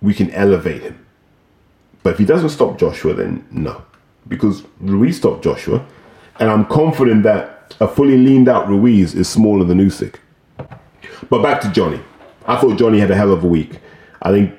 [0.03, 1.06] we can elevate him.
[2.07, 3.83] But if he doesn't stop Joshua, then no.
[4.29, 5.85] Because Ruiz stopped Joshua,
[6.39, 10.15] and I'm confident that a fully leaned out Ruiz is smaller than Usyk.
[11.29, 12.01] But back to Johnny.
[12.47, 13.81] I thought Johnny had a hell of a week.
[14.23, 14.55] I think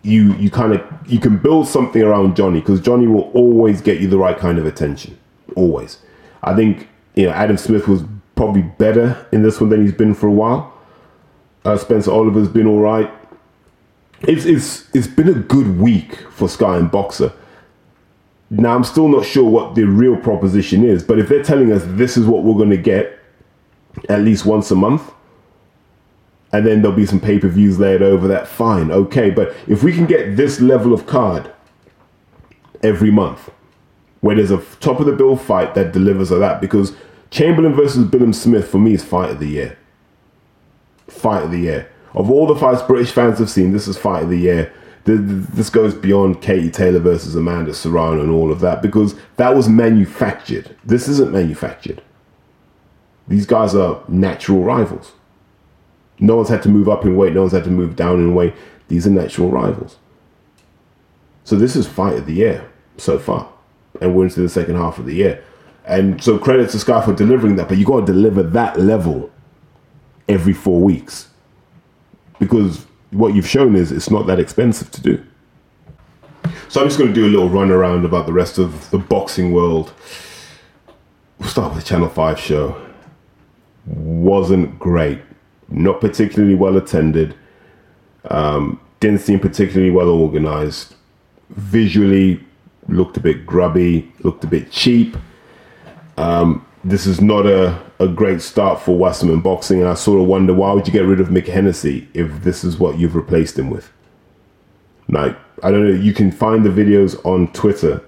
[0.00, 4.00] you you kind of you can build something around Johnny because Johnny will always get
[4.00, 5.18] you the right kind of attention.
[5.56, 5.98] Always.
[6.42, 8.02] I think you know Adam Smith was
[8.34, 10.72] probably better in this one than he's been for a while.
[11.66, 13.12] Uh, Spencer Oliver's been all right.
[14.22, 17.32] It's it's it's been a good week for Sky and Boxxer.
[18.48, 21.82] Now I'm still not sure what the real proposition is, but if they're telling us
[21.84, 23.18] this is what we're going to get
[24.08, 25.12] at least once a month,
[26.52, 28.46] and then there'll be some pay per views laid over that.
[28.46, 31.52] Fine, okay, but if we can get this level of card
[32.82, 33.50] every month,
[34.20, 36.96] where there's a top of the bill fight that delivers of that, because
[37.30, 39.76] Chamberlain versus Billam Smith for me is fight of the year.
[41.08, 41.90] Fight of the year.
[42.16, 44.72] Of all the fights British fans have seen, this is fight of the year.
[45.04, 49.68] This goes beyond Katie Taylor versus Amanda Serrano and all of that because that was
[49.68, 50.74] manufactured.
[50.84, 52.02] This isn't manufactured.
[53.28, 55.12] These guys are natural rivals.
[56.18, 57.34] No one's had to move up in weight.
[57.34, 58.54] No one's had to move down in weight.
[58.88, 59.98] These are natural rivals.
[61.44, 63.52] So this is fight of the year so far,
[64.00, 65.44] and we're into the second half of the year.
[65.84, 69.30] And so credit to Sky for delivering that, but you got to deliver that level
[70.28, 71.28] every four weeks
[72.38, 75.24] because what you've shown is it's not that expensive to do.
[76.68, 78.98] So I'm just going to do a little run around about the rest of the
[78.98, 79.92] boxing world.
[81.38, 82.80] We'll start with the Channel 5 show.
[83.86, 85.20] Wasn't great
[85.68, 87.34] not particularly well attended,
[88.30, 90.94] um, didn't seem particularly well organized,
[91.50, 92.42] visually
[92.88, 95.16] looked a bit grubby, looked a bit cheap.
[96.16, 100.28] Um, this is not a, a great start for Wasserman Boxing, and I sort of
[100.28, 103.58] wonder why would you get rid of Mick Hennessy if this is what you've replaced
[103.58, 103.92] him with?
[105.08, 108.02] Like, I don't know, you can find the videos on Twitter.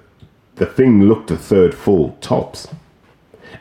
[0.56, 2.68] The thing looked a third full, tops.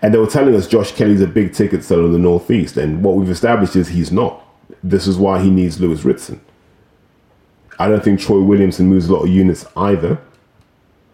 [0.04, 2.78] And they were telling us Josh Kelly's a big ticket seller in the Northeast.
[2.78, 4.44] And what we've established is he's not.
[4.84, 6.42] This is why he needs Lewis Ritson.
[7.80, 10.20] I don't think Troy Williamson moves a lot of units either.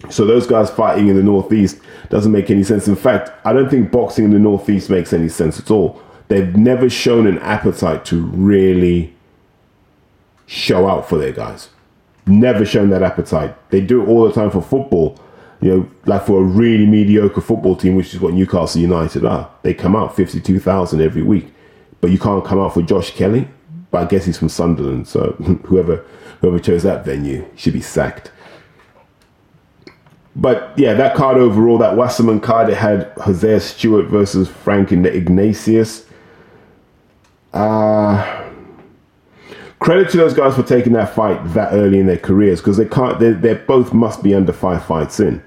[0.09, 1.79] So those guys fighting in the Northeast
[2.09, 2.87] doesn't make any sense.
[2.87, 6.01] In fact, I don't think boxing in the Northeast makes any sense at all.
[6.27, 9.13] They've never shown an appetite to really
[10.45, 11.69] show out for their guys.
[12.25, 13.55] Never shown that appetite.
[13.69, 15.19] They do it all the time for football
[15.63, 19.49] you know, like for a really mediocre football team, which is what Newcastle United are,
[19.61, 21.53] they come out 52,000 every week.
[22.01, 23.47] But you can't come out for Josh Kelly.
[23.89, 25.31] But I guess he's from Sunderland, so
[25.65, 26.03] whoever
[26.41, 28.31] whoever chose that venue should be sacked.
[30.35, 36.05] But yeah, that card overall, that Wasserman card, it had Hosea Stewart versus Frank Ignatius.
[37.53, 38.49] Uh,
[39.79, 42.85] credit to those guys for taking that fight that early in their careers because they
[42.85, 43.19] can't.
[43.19, 45.43] They they both must be under five fights in,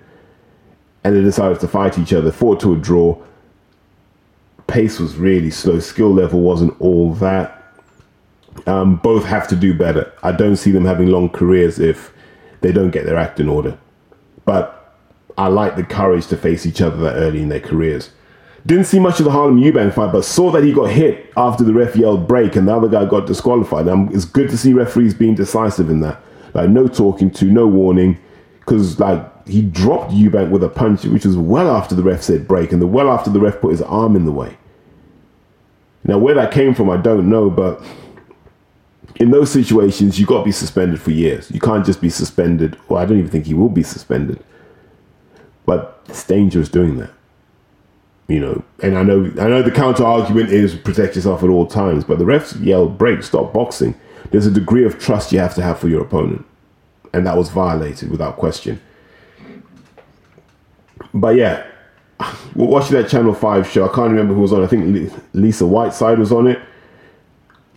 [1.03, 2.31] and they decided to fight each other.
[2.31, 3.21] Fought to a draw.
[4.69, 5.81] Pace was really slow.
[5.81, 7.53] Skill level wasn't all that.
[8.67, 10.13] Um, both have to do better.
[10.23, 12.13] I don't see them having long careers if
[12.61, 13.77] they don't get their act in order.
[14.45, 14.76] But
[15.39, 18.11] I like the courage to face each other that early in their careers.
[18.65, 21.63] Didn't see much of the Harlem Eubank fight, but saw that he got hit after
[21.63, 23.87] the ref yelled break and the other guy got disqualified.
[23.87, 26.21] Um, it's good to see referees being decisive in that.
[26.53, 28.19] Like, no talking to, no warning.
[28.59, 32.49] Because, like, he dropped Eubank with a punch, which was well after the ref said
[32.49, 34.57] break, and the well after the ref put his arm in the way.
[36.03, 37.81] Now, where that came from, I don't know, but
[39.17, 41.51] in those situations, you got to be suspended for years.
[41.51, 44.43] You can't just be suspended, or I don't even think he will be suspended.
[45.67, 47.11] But it's dangerous doing that.
[48.29, 51.67] You know, and I know I know the counter argument is protect yourself at all
[51.67, 53.95] times, but the refs yelled break, stop boxing.
[54.31, 56.45] There's a degree of trust you have to have for your opponent.
[57.13, 58.81] And that was violated without question.
[61.15, 61.67] But yeah,
[62.55, 63.85] we're watching that Channel 5 show.
[63.85, 64.65] I can't remember who was on.
[64.65, 66.59] I think Lisa Whiteside was on it.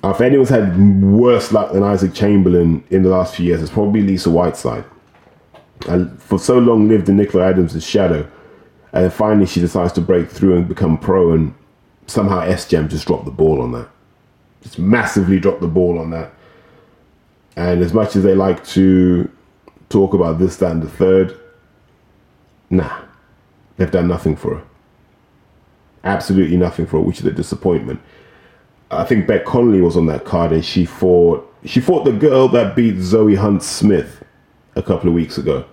[0.04, 4.02] If anyone's had worse luck than Isaac Chamberlain in the last few years, it's probably
[4.02, 4.86] Lisa Whiteside.
[5.88, 8.30] And for so long lived in Nicola Adams' shadow.
[8.92, 11.54] And finally she decides to break through and become pro and
[12.08, 13.90] somehow S SGM just dropped the ball on that.
[14.62, 16.34] Just massively dropped the ball on that.
[17.56, 19.30] And as much as they like to
[19.90, 21.38] talk about this, that, and the third,
[22.70, 23.02] nah.
[23.78, 24.64] They've done nothing for her.
[26.04, 28.02] Absolutely nothing for her, which is a disappointment.
[28.92, 31.46] I think Beck Connolly was on that card, and she fought.
[31.66, 34.24] She fought the girl that beat Zoe Hunt Smith
[34.76, 35.66] a couple of weeks ago.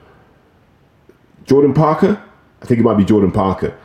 [1.45, 2.23] Jordan Parker,
[2.63, 3.77] I think it might be Jordan Parker.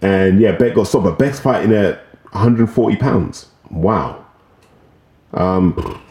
[0.00, 3.48] And yeah, Beck got stopped, but Beck's fighting at 140 pounds.
[3.70, 4.24] Wow.
[5.32, 6.02] Um,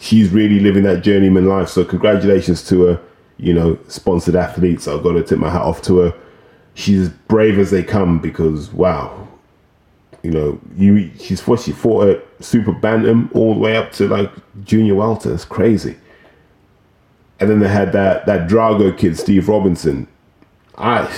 [0.00, 1.68] she's really living that journeyman life.
[1.68, 3.00] So congratulations to her.
[3.38, 4.88] You know, sponsored athletes.
[4.88, 6.14] I've got to tip my hat off to her.
[6.74, 9.28] She's brave as they come because wow,
[10.22, 14.08] you know, you she's fought she fought at super bantam all the way up to
[14.08, 14.30] like
[14.64, 15.32] junior welter.
[15.32, 15.96] It's crazy.
[17.40, 20.08] And then they had that that Drago kid, Steve Robinson.
[20.76, 21.08] I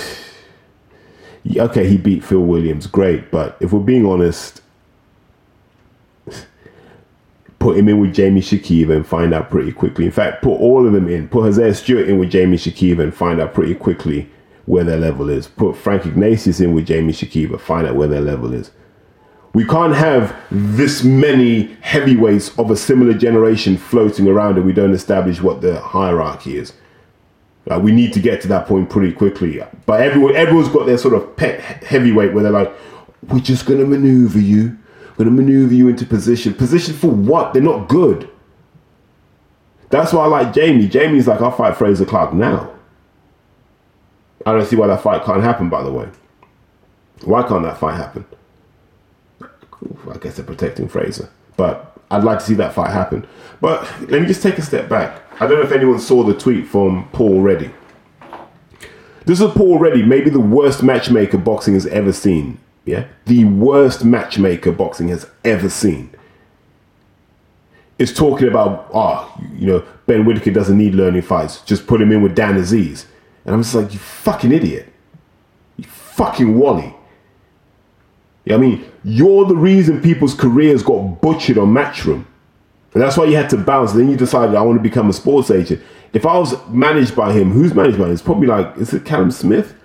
[1.57, 4.61] okay, he beat Phil Williams, great, but if we're being honest,
[7.59, 10.05] put him in with Jamie Shakiva and find out pretty quickly.
[10.05, 11.27] In fact, put all of them in.
[11.29, 14.29] Put Hosea Stewart in with Jamie Shakiva and find out pretty quickly
[14.65, 15.47] where their level is.
[15.47, 18.71] Put Frank Ignatius in with Jamie Shakiva, find out where their level is.
[19.53, 24.93] We can't have this many heavyweights of a similar generation floating around and we don't
[24.93, 26.73] establish what the hierarchy is.
[27.65, 29.61] Like we need to get to that point pretty quickly.
[29.85, 32.73] But everyone, everyone's got their sort of pet heavyweight where they're like,
[33.27, 34.77] "We're just gonna maneuver you.
[35.17, 36.53] We're gonna maneuver you into position.
[36.53, 37.53] Position for what?
[37.53, 38.29] They're not good."
[39.89, 40.87] That's why I like Jamie.
[40.87, 42.71] Jamie's like, "I'll fight Frazer Clarke now."
[44.45, 45.69] I don't see why that fight can't happen.
[45.69, 46.07] By the way,
[47.25, 48.25] why can't that fight happen?
[50.09, 51.29] I guess they're protecting Frazer.
[51.57, 53.27] But I'd like to see that fight happen.
[53.59, 55.21] But let me just take a step back.
[55.41, 57.71] I don't know if anyone saw the tweet from Paul Reddy.
[59.25, 62.59] This is Paul Reddy, maybe the worst matchmaker boxing has ever seen.
[62.85, 63.05] Yeah?
[63.25, 66.09] The worst matchmaker boxing has ever seen.
[67.99, 71.61] Is talking about, oh, you know, Ben Whittaker doesn't need learning fights.
[71.61, 73.05] Just put him in with Dan Azeez.
[73.45, 74.91] And I'm just like, you fucking idiot.
[75.77, 76.95] You fucking Wally.
[78.49, 82.25] I mean, you're the reason people's careers got butchered on Matchroom.
[82.93, 83.93] And that's why you had to bounce.
[83.93, 85.81] Then you decided, I want to become a sports agent.
[86.13, 88.11] If I was managed by him, who's managed by him?
[88.11, 89.75] It's probably like, is it Callum Smith?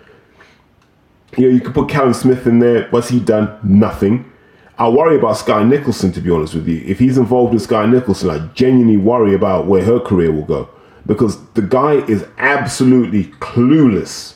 [1.37, 2.89] You know, you could put Callum Smith in there.
[2.91, 3.59] What's he done?
[3.63, 4.33] Nothing.
[4.79, 6.83] I worry about Skye Nicholson, to be honest with you.
[6.85, 10.69] If he's involved with Skye Nicholson, I genuinely worry about where her career will go.
[11.07, 14.35] Because the guy is absolutely clueless.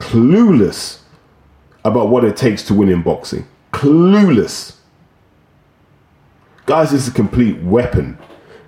[0.00, 1.00] Clueless
[1.86, 3.46] about what it takes to win in boxing.
[3.72, 4.76] Clueless.
[6.66, 8.18] Guys, this is a complete weapon.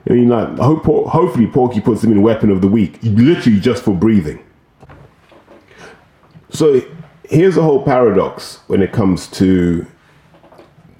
[0.08, 3.82] I mean, like, hope, hopefully Porky puts him in weapon of the week, literally just
[3.82, 4.44] for breathing.
[6.50, 6.80] So
[7.24, 9.84] here's a whole paradox when it comes to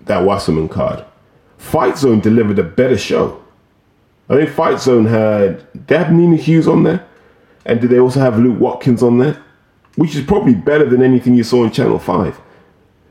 [0.05, 1.05] that Wasserman card.
[1.57, 3.43] Fight Zone delivered a better show.
[4.29, 7.07] I think Fight Zone had they Nina Hughes on there,
[7.65, 9.43] and did they also have Luke Watkins on there?
[9.99, 12.41] Which is probably better than anything you saw on Channel 5.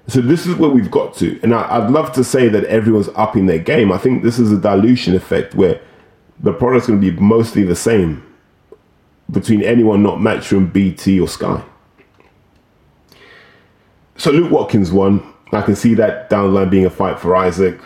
[0.07, 1.37] So this is where we've got to.
[1.43, 3.91] And I, would love to say that everyone's upping their game.
[3.91, 5.81] I think this is a dilution effect where
[6.39, 8.25] the product's going to be mostly the same
[9.29, 11.61] between anyone not Matchroom, BT, or Sky.
[14.15, 15.33] So Luke Watkins won.
[15.51, 17.81] I can see that down the line being a fight for Isaac.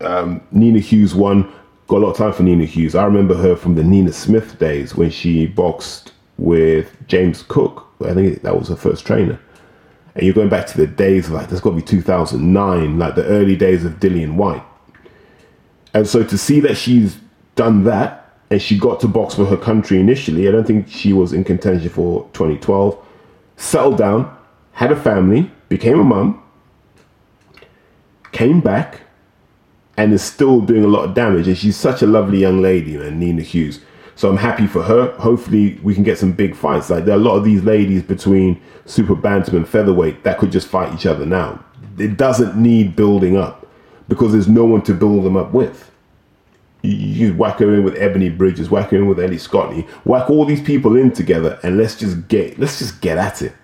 [0.00, 1.52] Um, Nina Hughes won.
[1.86, 2.96] Got a lot of time for Nina Hughes.
[2.96, 7.86] I remember her from the Nina Smith days when she boxed with James Cook.
[8.02, 9.38] I think that was her first trainer.
[10.14, 13.14] And you're going back to the days of like, that's got to be 2009, like
[13.14, 14.62] the early days of Dillian Whyte.
[15.94, 17.18] And so to see that she's
[17.56, 21.12] done that and she got to box for her country initially, I don't think she
[21.12, 22.98] was in contention for 2012,
[23.56, 24.36] settled down,
[24.72, 26.42] had a family, became a mum,
[28.32, 29.02] came back,
[29.96, 31.46] and is still doing a lot of damage.
[31.46, 33.80] And she's such a lovely young lady, man, Nina Hughes.
[34.20, 35.12] So I'm happy for her.
[35.12, 36.90] Hopefully, we can get some big fights.
[36.90, 40.52] Like there are a lot of these ladies between super bantam and featherweight that could
[40.52, 41.64] just fight each other now.
[41.96, 43.66] It doesn't need building up
[44.10, 45.90] because there's no one to build them up with.
[46.82, 50.44] You, whack her in with Ebony Bridges, whack her in with Ellie Scotney, whack all
[50.44, 53.54] these people in together, and let's just get let's just get at it.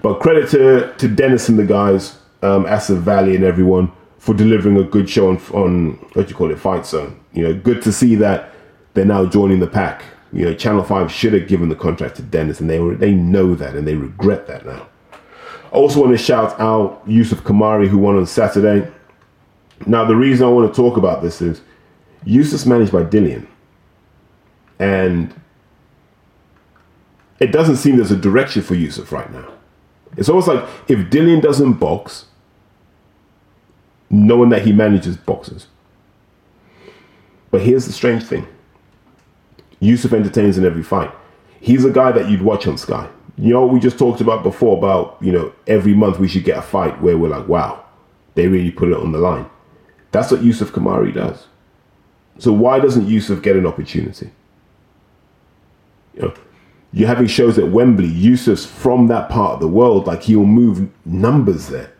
[0.00, 4.76] But credit to to Dennis and the guys, um, Asa Valley and everyone for delivering
[4.76, 7.18] a good show on on what do you call it, Fight Zone.
[7.32, 8.54] You know, good to see that
[8.98, 10.02] they're now joining the pack.
[10.32, 13.12] You know, Channel Five should have given the contract to Dennis, and they were, they
[13.12, 14.88] know that and they regret that now.
[15.12, 18.90] I also want to shout out Yusuf Khoumari who won on Saturday.
[19.86, 21.60] Now, the reason I want to talk about this is
[22.24, 23.46] Yusuf's managed by Dillian,
[24.80, 25.32] and
[27.38, 29.48] it doesn't seem there's a direction for Yusuf right now.
[30.16, 32.26] It's almost like if Dillian doesn't box,
[34.10, 35.68] knowing that he manages boxers.
[37.52, 38.46] But here's the strange thing
[39.80, 41.10] Yusuf entertains in every fight.
[41.60, 43.08] He's a guy that you'd watch on Sky.
[43.36, 46.58] You know, we just talked about before about, you know, every month we should get
[46.58, 47.84] a fight where we're like, wow,
[48.34, 49.48] they really put it on the line.
[50.10, 51.46] That's what Yusuf Khoumari does.
[52.38, 54.30] So why doesn't Yusuf get an opportunity?
[56.14, 56.34] You know,
[56.92, 58.08] you're having shows at Wembley.
[58.08, 60.06] Yusuf's from that part of the world.
[60.06, 61.92] Like he'll move numbers there.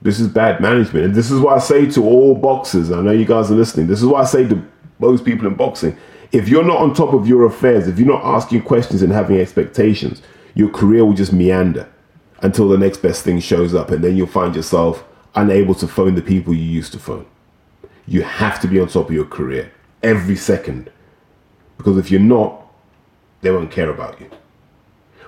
[0.00, 1.06] This is bad management.
[1.06, 3.88] And this is why I say to all boxers, I know you guys are listening,
[3.88, 4.62] this is why I say to
[4.98, 5.96] most people in boxing,
[6.30, 9.40] if you're not on top of your affairs, if you're not asking questions and having
[9.40, 10.22] expectations,
[10.54, 11.88] your career will just meander
[12.42, 13.90] until the next best thing shows up.
[13.90, 17.26] And then you'll find yourself unable to phone the people you used to phone.
[18.06, 19.72] You have to be on top of your career
[20.02, 20.90] every second.
[21.76, 22.66] Because if you're not,
[23.40, 24.30] they won't care about you.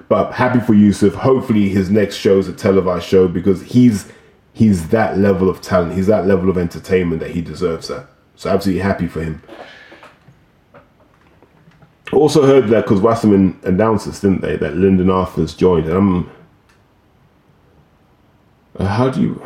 [0.09, 1.15] But happy for Yusuf.
[1.15, 4.11] Hopefully his next show is a televised show because he's
[4.53, 5.95] he's that level of talent.
[5.95, 8.09] He's that level of entertainment that he deserves that.
[8.37, 9.43] So absolutely happy for him.
[12.13, 14.57] Also heard that because Wasserman announced this, didn't they?
[14.57, 15.87] That Lyndon Arthur's joined.
[15.87, 16.31] And I'm,
[18.79, 19.43] uh, how do you,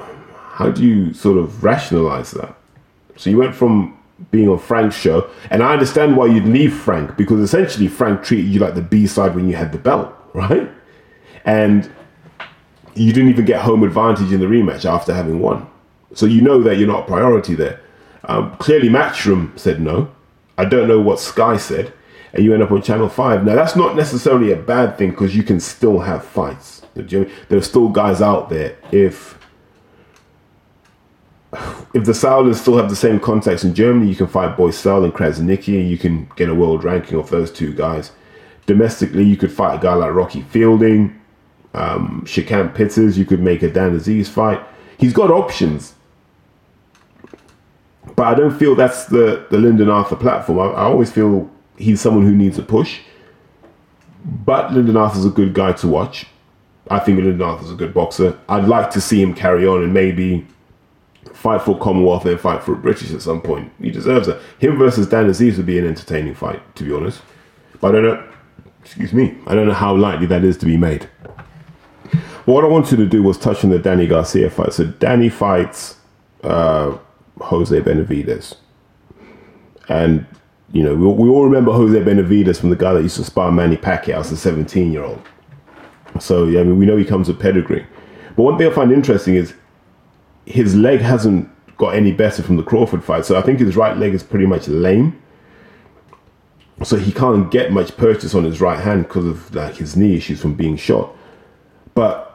[0.53, 2.57] how do you sort of rationalize that?
[3.17, 3.99] So you went from
[4.31, 8.47] being on Frank's show, and I understand why you'd leave Frank because essentially Frank treated
[8.47, 10.71] you like the B side when you had the belt, right?
[11.45, 11.91] And
[12.95, 15.69] you didn't even get home advantage in the rematch after having won.
[16.15, 17.81] So you know that you're not a priority there.
[18.25, 20.11] Um, clearly, Matchroom said no.
[20.57, 21.93] I don't know what Sky said,
[22.33, 23.45] and you end up on Channel Five.
[23.45, 26.83] Now that's not necessarily a bad thing because you can still have fights.
[26.95, 28.77] There are still guys out there.
[28.93, 29.39] If
[31.93, 35.13] if the Saudis still have the same contacts in Germany, you can fight Bösel and
[35.13, 38.13] Krasniqi, and you can get a world ranking of those two guys.
[38.67, 41.21] Domestically, you could fight a guy like Rocky Fielding
[41.75, 43.19] um, Shakan Pitters.
[43.19, 44.61] You could make a Dan Azeez fight.
[44.99, 45.95] He's got options.
[48.17, 50.59] But I don't feel that's the, the Lyndon Arthur platform.
[50.59, 53.01] I, I always feel he's someone who needs a push.
[54.25, 56.27] But Lyndon Arthur's a good guy to watch.
[56.91, 58.39] I think Lyndon Arthur's a good boxer.
[58.49, 60.47] I'd like to see him carry on and maybe
[61.33, 63.73] fight for Commonwealth and fight for British at some point.
[63.81, 64.41] He deserves it.
[64.59, 67.23] Him versus Dan Azeez would be an entertaining fight, to be honest.
[67.81, 68.29] But I don't know.
[68.83, 69.37] Excuse me.
[69.47, 71.09] I don't know how likely that is to be made.
[72.45, 74.75] What I wanted to do was touch on the Danny Garcia fight.
[74.75, 75.97] So Danny fights
[76.43, 76.97] uh,
[77.41, 78.57] Jose Benavidez,
[79.89, 80.27] and
[80.73, 83.51] you know we, we, all remember Jose Benavidez from the guy that used to spar
[83.51, 85.23] Manny Pacquiao as a 17 year old.
[86.21, 87.87] So yeah, I mean we know he comes with pedigree.
[88.37, 89.55] But one thing I find interesting is
[90.45, 93.25] his leg hasn't got any better from the Crawford fight.
[93.25, 95.21] So I think his right leg is pretty much lame.
[96.83, 100.17] So he can't get much purchase on his right hand because of like his knee
[100.17, 101.15] issues from being shot.
[101.95, 102.34] But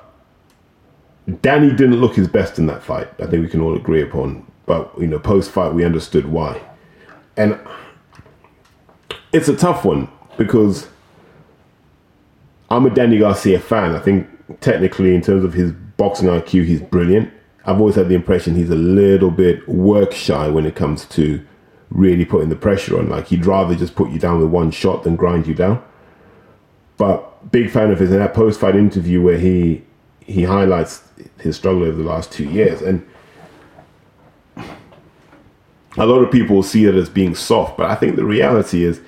[1.41, 3.09] Danny didn't look his best in that fight.
[3.19, 4.45] I think we can all agree upon.
[4.65, 6.61] But you know, post fight, we understood why.
[7.37, 7.59] And
[9.31, 10.87] it's a tough one because
[12.69, 13.95] I'm a Danny Garcia fan.
[13.95, 14.27] I think
[14.61, 17.31] technically, in terms of his boxing IQ, he's brilliant.
[17.65, 21.45] I've always had the impression he's a little bit work shy when it comes to
[21.89, 23.09] really putting the pressure on.
[23.09, 25.83] Like he'd rather just put you down with one shot than grind you down.
[26.97, 29.83] But big fan of his in that post fight interview where he
[30.29, 31.03] he highlights
[31.39, 33.05] his struggle over the last two years and
[35.97, 39.01] a lot of people see it as being soft, but I think the reality is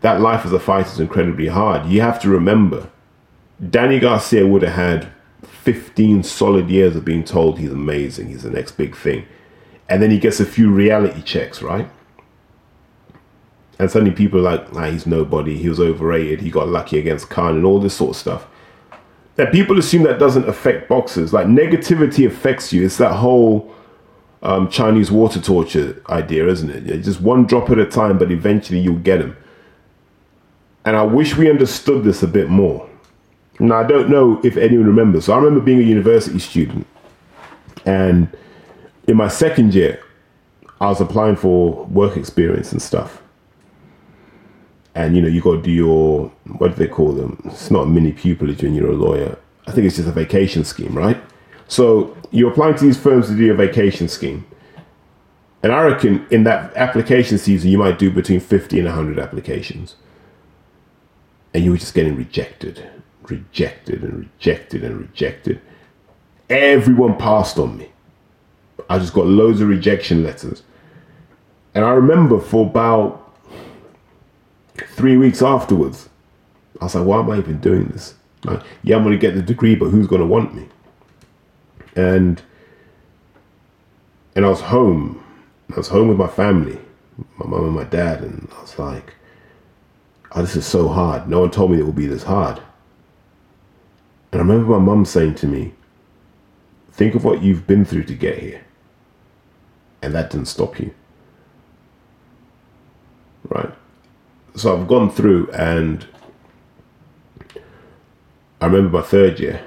[0.00, 1.86] that life as a fighter is incredibly hard.
[1.86, 2.90] You have to remember,
[3.70, 5.08] Danny Garcia would have had
[5.42, 9.26] 15 solid years of being told he's amazing, he's the next big thing.
[9.88, 11.88] And then he gets a few reality checks, right?
[13.78, 17.28] And suddenly people are like, nah, he's nobody, he was overrated, he got lucky against
[17.28, 18.46] Khan, and all this sort of stuff.
[19.36, 21.32] That people assume that doesn't affect boxers.
[21.32, 22.84] Like negativity affects you.
[22.84, 23.74] It's that whole
[24.42, 27.00] um, Chinese water torture idea, isn't it?
[27.02, 29.36] Just one drop at a time, but eventually you'll get them.
[30.84, 32.88] And I wish we understood this a bit more.
[33.58, 35.24] Now, I don't know if anyone remembers.
[35.24, 36.86] So I remember being a university student.
[37.86, 38.28] And
[39.08, 40.02] in my second year,
[40.80, 43.22] I was applying for work experience and stuff.
[44.94, 47.40] And, you know, you got to do your, what do they call them?
[47.46, 49.36] It's not mini pupillage when you're a lawyer.
[49.66, 51.20] I think it's just a vacation scheme, right?
[51.66, 54.46] So you're applying to these firms to do a vacation scheme.
[55.62, 59.96] And I reckon in that application season, you might do between 50 and 100 applications.
[61.54, 62.86] And you were just getting rejected,
[63.22, 65.60] rejected, and rejected, and rejected.
[66.50, 67.88] Everyone passed on me.
[68.90, 70.62] I just got loads of rejection letters.
[71.74, 73.23] And I remember for about
[74.76, 76.08] three weeks afterwards,
[76.80, 78.14] I was like, why am I even doing this?
[78.44, 80.68] Like, yeah, I'm going to get the degree, but who's going to want me?
[81.96, 82.42] and
[84.34, 85.22] and I was home.
[85.72, 86.78] I was home with my family,
[87.38, 89.14] my mum and my dad, and I was like,
[90.32, 91.28] "Oh, this is so hard.
[91.28, 92.60] No one told me it would be this hard."
[94.32, 95.74] And I remember my mum saying to me,
[96.92, 98.62] "Think of what you've been through to get here,
[100.02, 100.92] and that didn't stop you."
[103.48, 103.72] Right.
[104.56, 106.06] So I've gone through, and
[108.60, 109.64] I remember my third year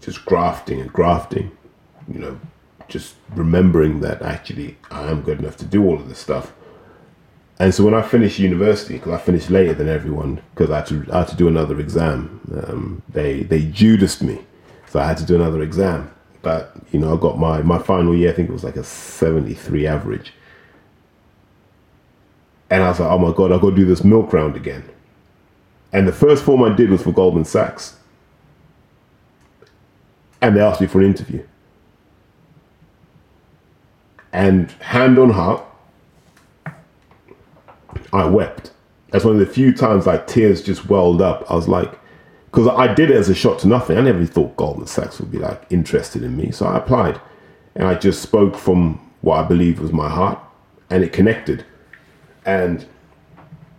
[0.00, 1.50] just grafting and grafting,
[2.06, 2.40] you know,
[2.88, 6.52] just remembering that actually I am good enough to do all of this stuff.
[7.58, 10.86] And so when I finished university, because I finished later than everyone, because I, had
[10.86, 12.40] to I had to do another exam.
[12.52, 14.40] Um, they they Judased me,
[14.88, 16.10] so I had to do another exam.
[16.40, 18.30] But you know, I got my my final year.
[18.30, 20.32] I think it was like a seventy three average.
[22.70, 24.84] And I was like, oh my god, I got to do this milk round again.
[25.92, 27.98] And the first form I did was for Goldman Sachs
[30.40, 31.44] and they asked me for an interview.
[34.32, 35.64] And hand on heart,
[38.12, 38.72] I wept.
[39.10, 41.50] That's one of the few times like tears just welled up.
[41.50, 41.98] I was like,
[42.46, 43.98] because I did it as a shot to nothing.
[43.98, 46.50] I never thought Goldman Sachs would be like interested in me.
[46.50, 47.20] So I applied
[47.74, 50.38] and I just spoke from what I believed was my heart
[50.90, 51.64] and it connected.
[52.44, 52.86] And,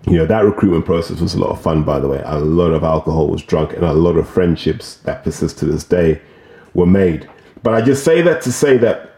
[0.07, 2.21] you know, that recruitment process was a lot of fun, by the way.
[2.25, 5.83] A lot of alcohol was drunk and a lot of friendships that persist to this
[5.83, 6.21] day
[6.73, 7.29] were made.
[7.63, 9.09] But I just say that to say that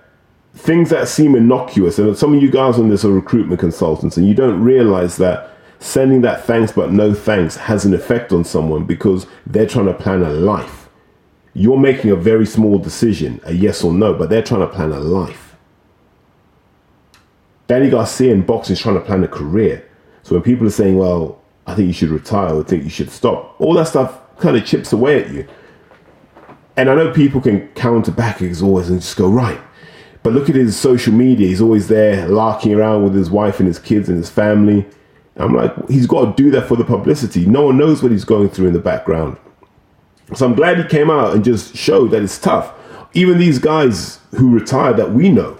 [0.53, 4.27] things that seem innocuous, and some of you guys on this are recruitment consultants, and
[4.27, 8.83] you don't realize that sending that thanks but no thanks has an effect on someone
[8.83, 10.89] because they're trying to plan a life.
[11.53, 14.91] You're making a very small decision, a yes or no, but they're trying to plan
[14.91, 15.50] a life.
[17.71, 19.81] Danny Garcia in boxing is trying to plan a career.
[20.23, 23.09] So when people are saying, well, I think you should retire, I think you should
[23.09, 25.47] stop, all that stuff kind of chips away at you.
[26.75, 29.57] And I know people can counter back as always and just go, right.
[30.21, 31.47] But look at his social media.
[31.47, 34.85] He's always there larking around with his wife and his kids and his family.
[35.37, 37.45] I'm like, he's got to do that for the publicity.
[37.45, 39.37] No one knows what he's going through in the background.
[40.35, 42.73] So I'm glad he came out and just showed that it's tough.
[43.13, 45.57] Even these guys who retired that we know,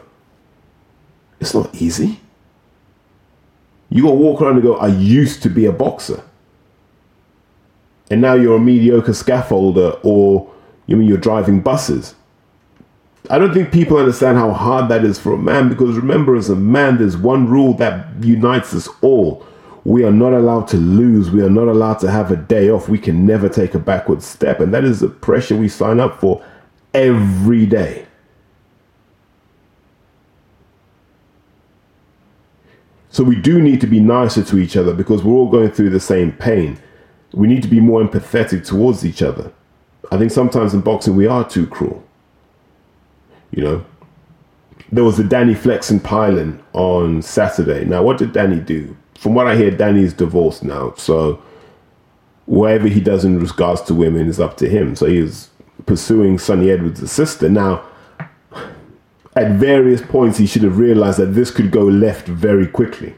[1.42, 2.20] it's not easy.
[3.90, 6.24] You got to walk around and go, I used to be a boxer.
[8.10, 10.50] And now you're a mediocre scaffolder or
[10.86, 12.16] you mean you're driving buses?
[13.30, 16.50] I don't think people understand how hard that is for a man because remember, as
[16.50, 19.46] a man, there's one rule that unites us all.
[19.84, 21.32] We are not allowed to lose.
[21.32, 22.88] We are not allowed to have a day off.
[22.88, 24.60] We can never take a backward step.
[24.60, 26.44] And that is the pressure we sign up for
[26.94, 28.06] every day.
[33.12, 35.90] So we do need to be nicer to each other because we're all going through
[35.90, 36.80] the same pain.
[37.34, 39.52] We need to be more empathetic towards each other.
[40.12, 42.04] I think sometimes in boxing we are too cruel.
[43.52, 43.86] You know,
[44.94, 47.84] there was a Danny Flexen Pylon on Saturday.
[47.84, 48.96] Now, what did Danny do?
[49.18, 51.42] From what I hear, Danny's divorced now, so
[52.46, 54.96] whatever he does in regards to women is up to him.
[54.96, 55.50] So he's
[55.86, 57.50] pursuing Sunny Edwards' sister.
[57.50, 57.84] Now,
[59.36, 63.16] at various points he should have realized that this could go left very quickly,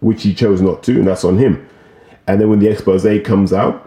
[0.00, 1.68] which he chose not to, and that's on him.
[2.26, 3.86] And then when the expose comes out,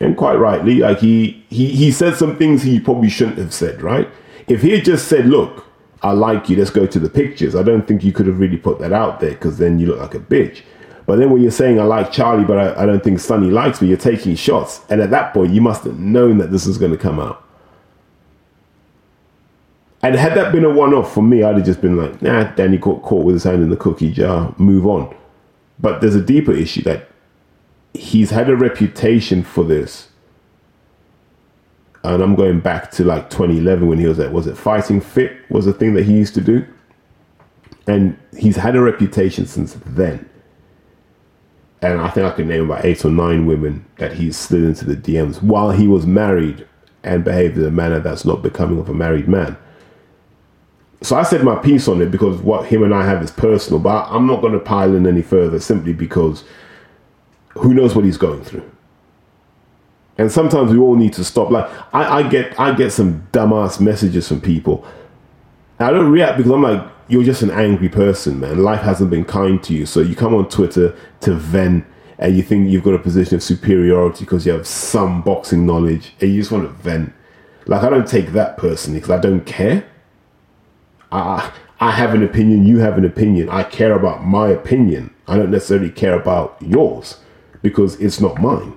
[0.00, 3.80] and quite rightly, like he he he said some things he probably shouldn't have said,
[3.80, 4.08] right?
[4.48, 5.64] If he had just said, "Look,
[6.02, 6.56] I like you.
[6.56, 9.20] Let's go to the pictures," I don't think you could have really put that out
[9.20, 10.62] there because then you look like a bitch.
[11.06, 13.80] But then when you're saying, "I like Charlie, but I, I don't think Sunny likes
[13.80, 16.76] me," you're taking shots, and at that point, you must have known that this was
[16.76, 17.43] going to come out.
[20.04, 22.76] And had that been a one-off for me, I'd have just been like, "Nah, Danny
[22.76, 24.54] got caught with his hand in the cookie jar.
[24.58, 25.14] Move on."
[25.80, 27.08] But there's a deeper issue that
[27.94, 30.08] he's had a reputation for this.
[32.02, 35.32] And I'm going back to like 2011 when he was at, was it Fighting Fit
[35.48, 36.66] was a thing that he used to do?
[37.86, 40.28] And he's had a reputation since then.
[41.80, 44.84] And I think I can name about eight or nine women that he's slid into
[44.84, 46.66] the DMs while he was married
[47.02, 49.56] and behaved in a manner that's not becoming of a married man.
[51.04, 53.78] So I said my piece on it because what him and I have is personal,
[53.78, 56.44] but I'm not going to pile in any further simply because
[57.50, 58.68] who knows what he's going through.
[60.16, 61.50] And sometimes we all need to stop.
[61.50, 64.86] Like I, I get I get some dumbass messages from people.
[65.78, 68.62] I don't react because I'm like, you're just an angry person, man.
[68.62, 69.84] Life hasn't been kind to you.
[69.84, 71.84] So you come on Twitter to vent
[72.16, 76.14] and you think you've got a position of superiority because you have some boxing knowledge
[76.22, 77.12] and you just want to vent.
[77.66, 79.84] Like I don't take that personally because I don't care.
[81.14, 83.48] I I have an opinion, you have an opinion.
[83.48, 85.14] I care about my opinion.
[85.26, 87.18] I don't necessarily care about yours
[87.62, 88.76] because it's not mine.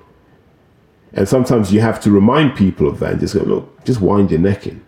[1.14, 4.32] And sometimes you have to remind people of that and just go, look, just wind
[4.32, 4.86] your neck in.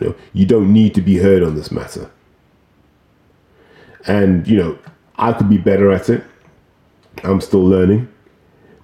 [0.00, 2.10] You know, you don't need to be heard on this matter.
[4.06, 4.78] And, you know,
[5.16, 6.24] I could be better at it.
[7.24, 8.08] I'm still learning.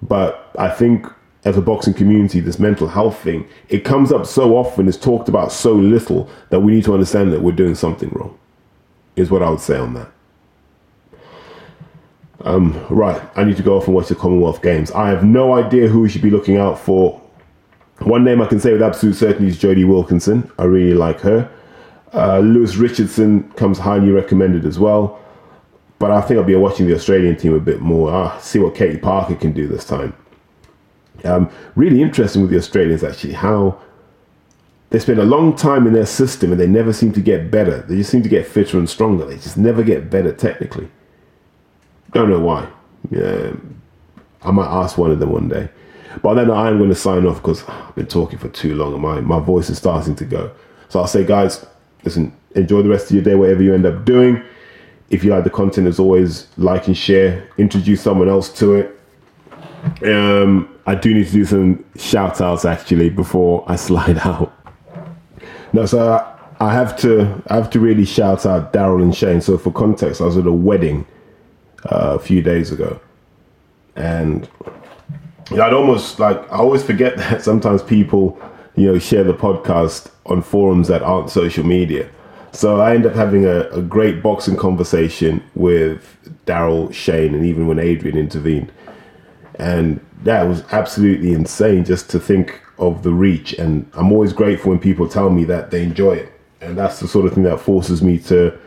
[0.01, 1.07] But I think
[1.45, 5.29] as a boxing community, this mental health thing, it comes up so often, it's talked
[5.29, 8.37] about so little that we need to understand that we're doing something wrong,
[9.15, 10.11] is what I would say on that.
[12.41, 14.91] Um, right, I need to go off and watch the Commonwealth Games.
[14.91, 17.21] I have no idea who we should be looking out for.
[17.99, 20.51] One name I can say with absolute certainty is Jodie Wilkinson.
[20.59, 21.49] I really like her.
[22.13, 25.19] Uh, Lewis Richardson comes highly recommended as well.
[25.97, 28.11] But I think I'll be watching the Australian team a bit more.
[28.11, 30.13] Ah, see what Katie Parker can do this time.
[31.25, 33.79] Um, really interesting with the Australians actually how
[34.91, 37.81] they spend a long time in their system and they never seem to get better.
[37.81, 39.25] They just seem to get fitter and stronger.
[39.25, 40.89] They just never get better technically.
[42.11, 42.69] Don't know why.
[43.09, 43.53] Yeah,
[44.43, 45.69] I might ask one of them one day.
[46.21, 48.93] But then I am going to sign off because I've been talking for too long
[48.93, 50.51] and my, my voice is starting to go.
[50.87, 51.65] So I'll say, guys,
[52.03, 54.41] listen, enjoy the rest of your day, whatever you end up doing.
[55.09, 58.94] If you like the content, as always, like and share, introduce someone else to it.
[60.03, 64.53] Um, I do need to do some shout outs actually before I slide out.
[65.73, 69.41] No, so I, I have to I have to really shout out Daryl and Shane.
[69.41, 71.05] So for context, I was at a wedding
[71.85, 72.99] uh, a few days ago,
[73.95, 74.47] and
[75.51, 78.39] I'd almost like I always forget that sometimes people
[78.75, 82.09] you know share the podcast on forums that aren't social media.
[82.51, 87.67] So I end up having a, a great boxing conversation with Daryl, Shane, and even
[87.67, 88.71] when Adrian intervened.
[89.59, 93.53] And that was absolutely insane just to think of the reach.
[93.53, 96.31] And I'm always grateful when people tell me that they enjoy it.
[96.61, 98.57] And that's the sort of thing that forces me to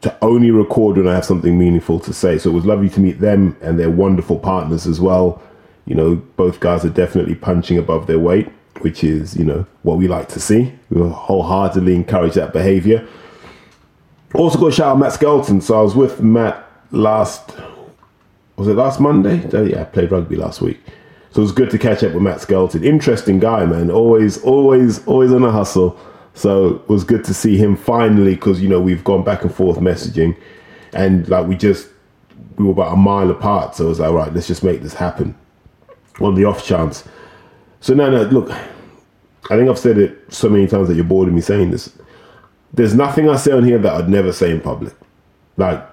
[0.00, 2.38] to only record when I have something meaningful to say.
[2.38, 5.42] So it was lovely to meet them and their wonderful partners as well.
[5.86, 8.48] You know, both guys are definitely punching above their weight,
[8.80, 10.72] which is, you know, what we like to see.
[10.90, 13.06] We wholeheartedly encourage that behavior.
[14.34, 15.60] Also got to shout out Matt Skelton.
[15.60, 17.56] So I was with Matt last,
[18.58, 19.48] was it last Monday?
[19.52, 20.80] Oh, yeah, I played rugby last week.
[21.30, 22.82] So it was good to catch up with Matt Skelton.
[22.82, 23.90] Interesting guy, man.
[23.90, 25.98] Always, always, always on a hustle.
[26.34, 29.54] So it was good to see him finally because you know we've gone back and
[29.54, 30.36] forth messaging,
[30.92, 31.88] and like we just
[32.56, 33.74] we were about a mile apart.
[33.74, 35.34] So I was like, right, let's just make this happen
[36.20, 37.04] on the off chance.
[37.80, 41.28] So no, no, look, I think I've said it so many times that you're bored
[41.28, 41.92] of me saying this.
[42.72, 44.94] There's nothing I say on here that I'd never say in public.
[45.56, 45.84] Like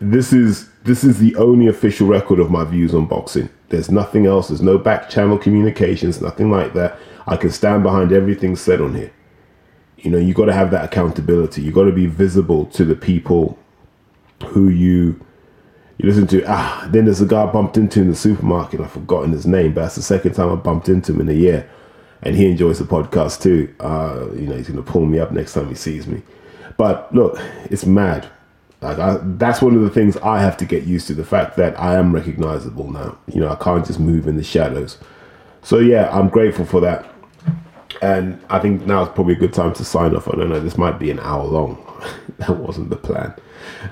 [0.00, 3.48] this is this is the only official record of my views on boxing.
[3.68, 4.48] There's nothing else.
[4.48, 6.98] There's no back channel communications, nothing like that.
[7.26, 9.12] I can stand behind everything said on here.
[9.98, 11.62] You know you got to have that accountability.
[11.62, 13.58] You got to be visible to the people
[14.46, 15.20] who you
[15.98, 16.44] you listen to.
[16.46, 18.80] Ah then there's a guy I bumped into in the supermarket.
[18.80, 21.38] I've forgotten his name but that's the second time i bumped into him in a
[21.38, 21.68] year.
[22.22, 23.74] And he enjoys the podcast too.
[23.80, 26.22] Uh you know he's gonna pull me up next time he sees me.
[26.76, 27.36] But look
[27.68, 28.28] it's mad
[28.80, 31.56] like I, that's one of the things i have to get used to the fact
[31.56, 34.98] that i am recognizable now you know i can't just move in the shadows
[35.62, 37.06] so yeah i'm grateful for that
[38.02, 40.28] And I think now is probably a good time to sign off.
[40.28, 40.60] I don't know.
[40.60, 41.76] This might be an hour long.
[42.38, 43.34] that wasn't the plan.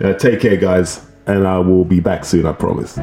[0.00, 2.46] Uh, take care, guys, and I will be back soon.
[2.46, 2.96] I promise.